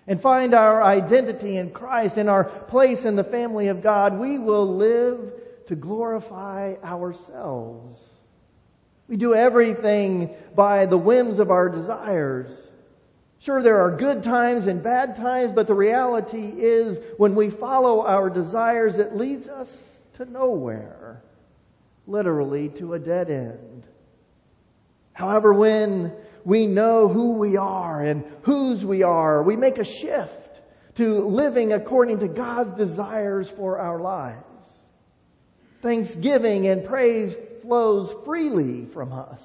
and 0.07 0.21
find 0.21 0.53
our 0.53 0.83
identity 0.83 1.57
in 1.57 1.71
Christ 1.71 2.17
and 2.17 2.29
our 2.29 2.43
place 2.43 3.05
in 3.05 3.15
the 3.15 3.23
family 3.23 3.67
of 3.69 3.81
God, 3.81 4.19
we 4.19 4.37
will 4.37 4.75
live 4.75 5.33
to 5.67 5.75
glorify 5.75 6.75
ourselves. 6.83 7.99
We 9.07 9.17
do 9.17 9.33
everything 9.33 10.29
by 10.55 10.85
the 10.85 10.97
whims 10.97 11.39
of 11.39 11.49
our 11.49 11.69
desires. 11.69 12.49
Sure, 13.45 13.61
there 13.61 13.79
are 13.81 13.95
good 13.95 14.23
times 14.23 14.65
and 14.65 14.81
bad 14.81 15.15
times, 15.15 15.51
but 15.51 15.67
the 15.67 15.73
reality 15.73 16.47
is 16.57 16.97
when 17.17 17.35
we 17.35 17.49
follow 17.49 18.05
our 18.05 18.29
desires, 18.29 18.95
it 18.95 19.15
leads 19.15 19.47
us 19.47 19.71
to 20.15 20.25
nowhere. 20.25 21.21
Literally 22.07 22.69
to 22.69 22.93
a 22.93 22.99
dead 22.99 23.29
end. 23.29 23.83
However, 25.13 25.53
when 25.53 26.11
we 26.45 26.67
know 26.67 27.07
who 27.07 27.31
we 27.31 27.57
are 27.57 28.01
and 28.01 28.23
whose 28.43 28.85
we 28.85 29.01
are. 29.03 29.41
We 29.41 29.55
make 29.55 29.79
a 29.79 29.83
shift 29.83 30.61
to 30.95 31.25
living 31.25 31.73
according 31.73 32.19
to 32.19 32.27
God's 32.27 32.71
desires 32.73 33.49
for 33.49 33.79
our 33.79 33.99
lives. 33.99 34.43
Thanksgiving 35.81 36.67
and 36.67 36.85
praise 36.85 37.35
flows 37.63 38.13
freely 38.23 38.85
from 38.85 39.11
us. 39.11 39.41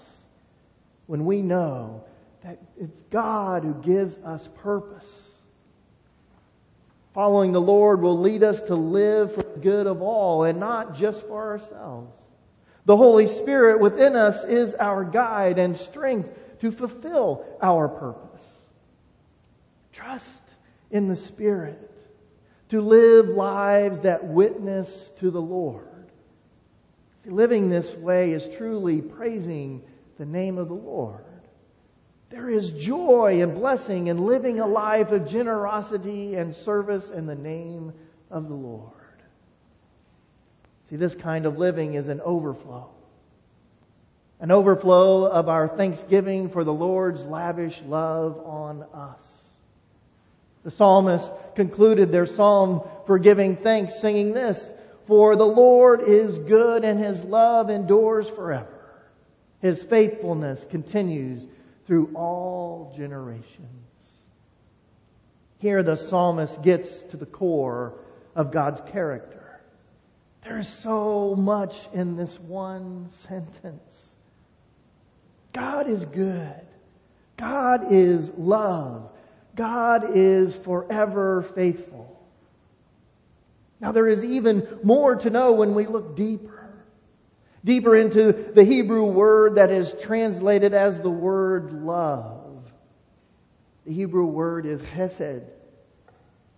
when 1.07 1.25
we 1.25 1.43
know 1.43 2.05
that 2.43 2.59
it's 2.79 3.03
God 3.11 3.65
who 3.65 3.75
gives 3.75 4.17
us 4.19 4.49
purpose. 4.63 5.31
Following 7.13 7.53
the 7.53 7.61
Lord 7.61 8.01
will 8.01 8.19
lead 8.19 8.43
us 8.43 8.63
to 8.63 8.75
live 8.75 9.35
for 9.35 9.43
the 9.43 9.61
good 9.61 9.87
of 9.87 10.01
all 10.01 10.45
and 10.45 10.61
not 10.61 10.95
just 10.95 11.21
for 11.27 11.51
ourselves. 11.51 12.13
The 12.87 12.97
Holy 12.97 13.27
Spirit 13.27 13.81
within 13.81 14.17
us 14.17 14.43
is 14.45 14.75
our 14.75 15.05
guide 15.05 15.59
and 15.59 15.77
strength 15.77 16.31
to 16.61 16.71
fulfill 16.71 17.45
our 17.61 17.89
purpose. 17.89 18.43
Trust 19.93 20.43
in 20.91 21.09
the 21.09 21.17
Spirit 21.17 21.91
to 22.69 22.81
live 22.81 23.29
lives 23.29 24.01
that 24.01 24.25
witness 24.25 25.11
to 25.19 25.31
the 25.31 25.43
Lord. 25.43 25.87
See, 27.25 27.31
living 27.31 27.69
this 27.69 27.93
way 27.95 28.33
is 28.33 28.49
truly 28.57 29.03
praising 29.03 29.83
the 30.19 30.25
name 30.25 30.57
of 30.57 30.69
the 30.69 30.75
Lord. 30.75 31.25
There 32.31 32.49
is 32.49 32.71
joy 32.71 33.43
and 33.43 33.55
blessing 33.55 34.07
in 34.07 34.25
living 34.25 34.61
a 34.61 34.67
life 34.67 35.11
of 35.11 35.29
generosity 35.29 36.37
and 36.37 36.55
service 36.55 37.11
in 37.11 37.27
the 37.27 37.35
name 37.35 37.93
of 38.31 38.49
the 38.49 38.55
Lord. 38.55 38.93
See, 40.89 40.97
this 40.97 41.17
kind 41.17 41.45
of 41.45 41.59
living 41.59 41.95
is 41.95 42.07
an 42.07 42.21
overflow. 42.21 42.89
An 44.39 44.53
overflow 44.53 45.27
of 45.27 45.49
our 45.49 45.69
thanksgiving 45.69 46.49
for 46.49 46.63
the 46.63 46.73
Lord's 46.73 47.23
lavish 47.25 47.83
love 47.83 48.41
on 48.47 48.85
us. 48.95 49.23
The 50.63 50.71
psalmist 50.71 51.31
concluded 51.57 52.13
their 52.13 52.27
psalm 52.27 52.83
for 53.07 53.19
giving 53.19 53.57
thanks 53.57 54.01
singing 54.01 54.35
this, 54.35 54.65
For 55.07 55.35
the 55.35 55.47
Lord 55.47 56.03
is 56.03 56.39
good 56.39 56.85
and 56.85 56.99
his 56.99 57.23
love 57.23 57.71
endures 57.71 58.29
forever. 58.29 58.69
His 59.61 59.83
faithfulness 59.83 60.65
continues 60.71 61.43
through 61.91 62.09
all 62.15 62.95
generations. 62.97 63.67
Here 65.59 65.83
the 65.83 65.97
psalmist 65.97 66.63
gets 66.63 67.03
to 67.11 67.17
the 67.17 67.27
core 67.27 67.95
of 68.37 68.53
God's 68.53 68.81
character. 68.93 69.61
There's 70.45 70.69
so 70.69 71.35
much 71.35 71.77
in 71.93 72.17
this 72.17 72.39
one 72.39 73.09
sentence. 73.11 74.05
God 75.53 75.89
is 75.89 76.05
good. 76.05 76.61
God 77.37 77.93
is 77.93 78.31
love. 78.39 79.11
God 79.57 80.17
is 80.17 80.55
forever 80.55 81.43
faithful. 81.57 82.25
Now 83.81 83.91
there 83.91 84.07
is 84.07 84.23
even 84.23 84.79
more 84.85 85.17
to 85.17 85.29
know 85.29 85.51
when 85.55 85.75
we 85.75 85.89
look 85.89 86.15
deeper. 86.15 86.60
Deeper 87.65 87.97
into 87.97 88.33
the 88.33 88.65
Hebrew 88.65 89.05
word 89.05 89.57
that 89.57 89.71
is 89.71 89.95
translated 90.01 90.73
as 90.73 91.01
the 91.01 91.11
word 91.11 91.73
love. 91.73 92.65
The 93.87 93.93
Hebrew 93.93 94.27
word 94.27 94.67
is 94.67 94.81
hesed. 94.83 95.43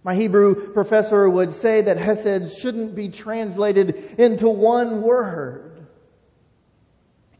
My 0.05 0.15
Hebrew 0.15 0.73
professor 0.73 1.29
would 1.29 1.53
say 1.53 1.83
that 1.83 1.97
hesed 1.97 2.59
shouldn't 2.59 2.95
be 2.95 3.09
translated 3.09 4.17
into 4.19 4.49
one 4.49 5.03
word 5.03 5.87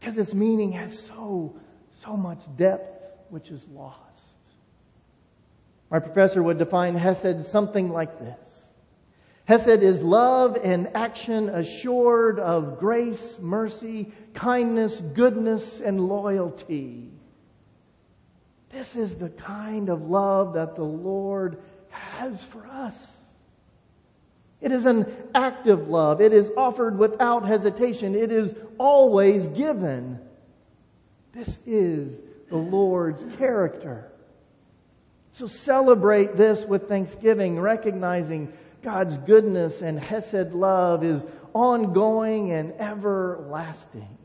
because 0.03 0.17
its 0.17 0.33
meaning 0.33 0.73
has 0.73 0.97
so, 0.97 1.55
so 1.99 2.17
much 2.17 2.39
depth 2.57 2.89
which 3.29 3.49
is 3.49 3.65
lost. 3.69 3.99
My 5.89 5.99
professor 5.99 6.43
would 6.43 6.57
define 6.57 6.95
Hesed 6.95 7.45
something 7.45 7.89
like 7.89 8.19
this. 8.19 8.52
Hesed 9.45 9.83
is 9.83 10.01
love 10.01 10.57
and 10.63 10.95
action 10.95 11.49
assured 11.49 12.39
of 12.39 12.79
grace, 12.79 13.37
mercy, 13.41 14.11
kindness, 14.33 15.01
goodness, 15.13 15.81
and 15.81 15.99
loyalty. 15.99 17.09
This 18.69 18.95
is 18.95 19.15
the 19.15 19.29
kind 19.29 19.89
of 19.89 20.03
love 20.09 20.53
that 20.53 20.75
the 20.75 20.83
Lord 20.83 21.61
has 21.89 22.41
for 22.43 22.65
us. 22.65 22.95
It 24.61 24.71
is 24.71 24.85
an 24.85 25.13
active 25.35 25.89
love. 25.89 26.21
It 26.21 26.31
is 26.31 26.49
offered 26.55 26.97
without 26.97 27.45
hesitation. 27.45 28.15
It 28.15 28.31
is 28.31 28.55
always 28.77 29.47
given. 29.47 30.19
This 31.33 31.59
is 31.65 32.21
the 32.49 32.55
Lord's 32.55 33.25
character. 33.37 34.09
So 35.33 35.47
celebrate 35.47 36.37
this 36.37 36.63
with 36.63 36.87
thanksgiving, 36.87 37.59
recognizing 37.59 38.53
God's 38.83 39.17
goodness 39.17 39.81
and 39.81 39.99
Hesed 39.99 40.53
love 40.53 41.03
is 41.03 41.25
ongoing 41.53 42.51
and 42.51 42.73
everlasting. 42.73 44.17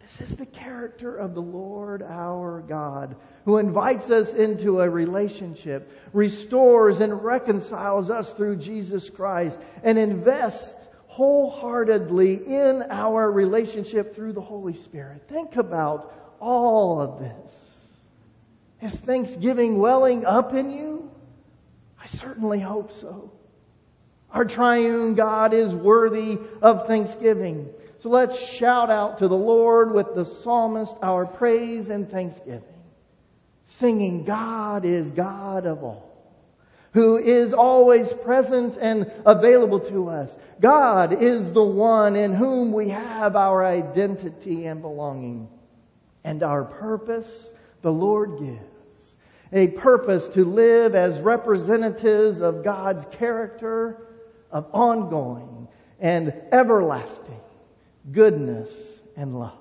This 0.00 0.30
is 0.30 0.36
the 0.36 0.46
character 0.46 1.16
of 1.16 1.34
the 1.34 1.42
Lord 1.42 2.00
our 2.00 2.64
God, 2.66 3.16
who 3.44 3.58
invites 3.58 4.08
us 4.08 4.32
into 4.32 4.80
a 4.80 4.88
relationship, 4.88 5.92
restores 6.12 7.00
and 7.00 7.22
reconciles 7.22 8.08
us 8.08 8.30
through 8.32 8.56
Jesus 8.56 9.10
Christ, 9.10 9.58
and 9.82 9.98
invests 9.98 10.74
wholeheartedly 11.08 12.34
in 12.46 12.84
our 12.88 13.30
relationship 13.30 14.14
through 14.14 14.32
the 14.32 14.40
Holy 14.40 14.74
Spirit. 14.74 15.22
Think 15.28 15.56
about 15.56 16.14
all 16.40 17.00
of 17.00 17.18
this. 17.18 18.92
Is 18.92 18.94
thanksgiving 19.00 19.78
welling 19.78 20.24
up 20.24 20.54
in 20.54 20.70
you? 20.70 20.95
I 22.06 22.08
certainly 22.08 22.60
hope 22.60 22.92
so. 22.92 23.32
Our 24.30 24.44
triune 24.44 25.16
God 25.16 25.52
is 25.52 25.74
worthy 25.74 26.38
of 26.62 26.86
thanksgiving. 26.86 27.68
So 27.98 28.10
let's 28.10 28.38
shout 28.38 28.90
out 28.90 29.18
to 29.18 29.26
the 29.26 29.36
Lord 29.36 29.90
with 29.90 30.14
the 30.14 30.24
psalmist 30.24 30.94
our 31.02 31.26
praise 31.26 31.88
and 31.88 32.08
thanksgiving. 32.08 32.62
Singing, 33.64 34.22
God 34.22 34.84
is 34.84 35.10
God 35.10 35.66
of 35.66 35.82
all, 35.82 36.16
who 36.92 37.16
is 37.16 37.52
always 37.52 38.12
present 38.12 38.78
and 38.80 39.10
available 39.24 39.80
to 39.80 40.08
us. 40.08 40.30
God 40.60 41.20
is 41.20 41.52
the 41.52 41.64
one 41.64 42.14
in 42.14 42.32
whom 42.32 42.72
we 42.72 42.90
have 42.90 43.34
our 43.34 43.66
identity 43.66 44.66
and 44.66 44.80
belonging 44.80 45.48
and 46.22 46.44
our 46.44 46.62
purpose 46.62 47.50
the 47.82 47.92
Lord 47.92 48.38
gives. 48.38 48.75
A 49.52 49.68
purpose 49.68 50.26
to 50.28 50.44
live 50.44 50.94
as 50.94 51.18
representatives 51.20 52.40
of 52.40 52.64
God's 52.64 53.04
character 53.16 54.08
of 54.50 54.66
ongoing 54.72 55.68
and 56.00 56.34
everlasting 56.52 57.40
goodness 58.12 58.72
and 59.16 59.38
love. 59.38 59.52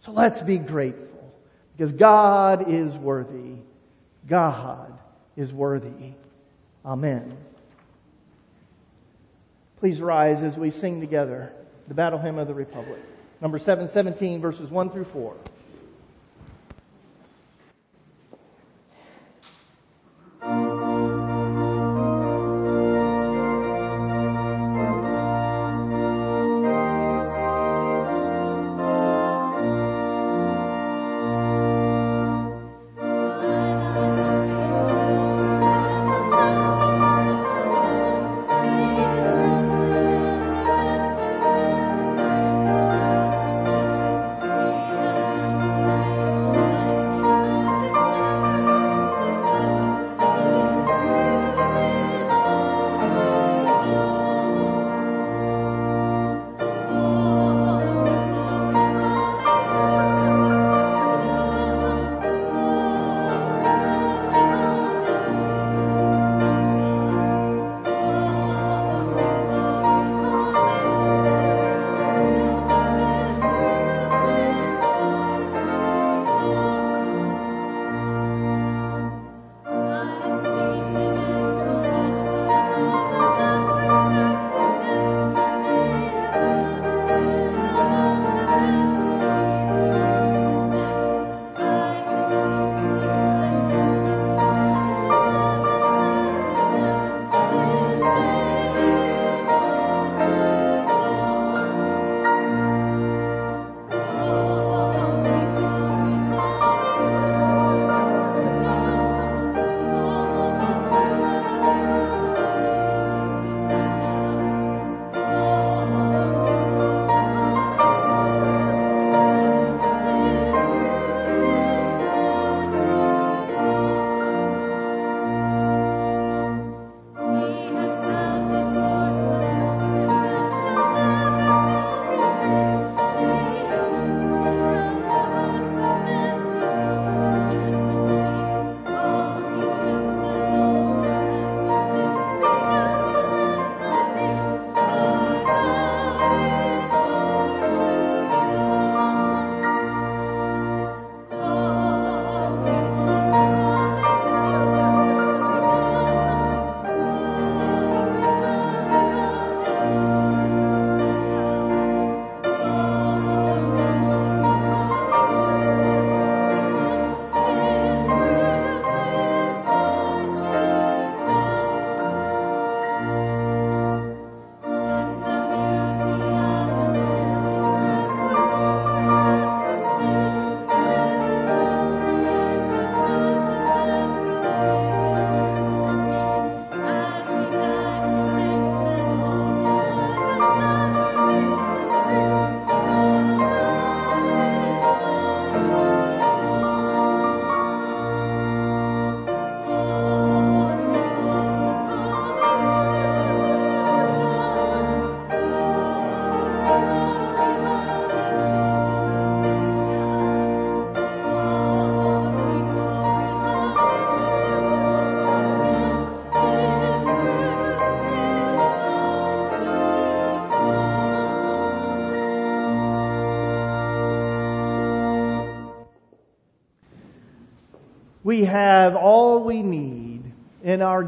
So 0.00 0.12
let's 0.12 0.42
be 0.42 0.58
grateful 0.58 1.32
because 1.76 1.92
God 1.92 2.70
is 2.70 2.96
worthy. 2.96 3.56
God 4.28 4.92
is 5.36 5.52
worthy. 5.52 6.12
Amen. 6.84 7.36
Please 9.78 10.00
rise 10.00 10.42
as 10.42 10.56
we 10.56 10.70
sing 10.70 11.00
together 11.00 11.52
the 11.88 11.94
battle 11.94 12.18
hymn 12.18 12.38
of 12.38 12.46
the 12.46 12.54
Republic. 12.54 13.00
Number 13.40 13.58
717 13.58 14.40
verses 14.40 14.70
1 14.70 14.90
through 14.90 15.04
4. 15.04 15.36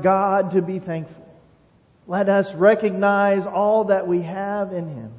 God 0.05 0.51
to 0.51 0.61
be 0.61 0.79
thankful. 0.79 1.27
Let 2.07 2.29
us 2.29 2.53
recognize 2.53 3.47
all 3.47 3.85
that 3.85 4.07
we 4.07 4.21
have 4.21 4.75
in 4.75 4.87
Him 4.87 5.11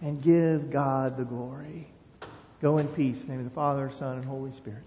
and 0.00 0.22
give 0.22 0.70
God 0.70 1.16
the 1.16 1.24
glory. 1.24 1.88
Go 2.62 2.78
in 2.78 2.86
peace. 2.86 3.20
In 3.22 3.26
the 3.26 3.32
name 3.32 3.40
of 3.40 3.46
the 3.46 3.54
Father, 3.54 3.90
Son, 3.90 4.18
and 4.18 4.24
Holy 4.24 4.52
Spirit. 4.52 4.85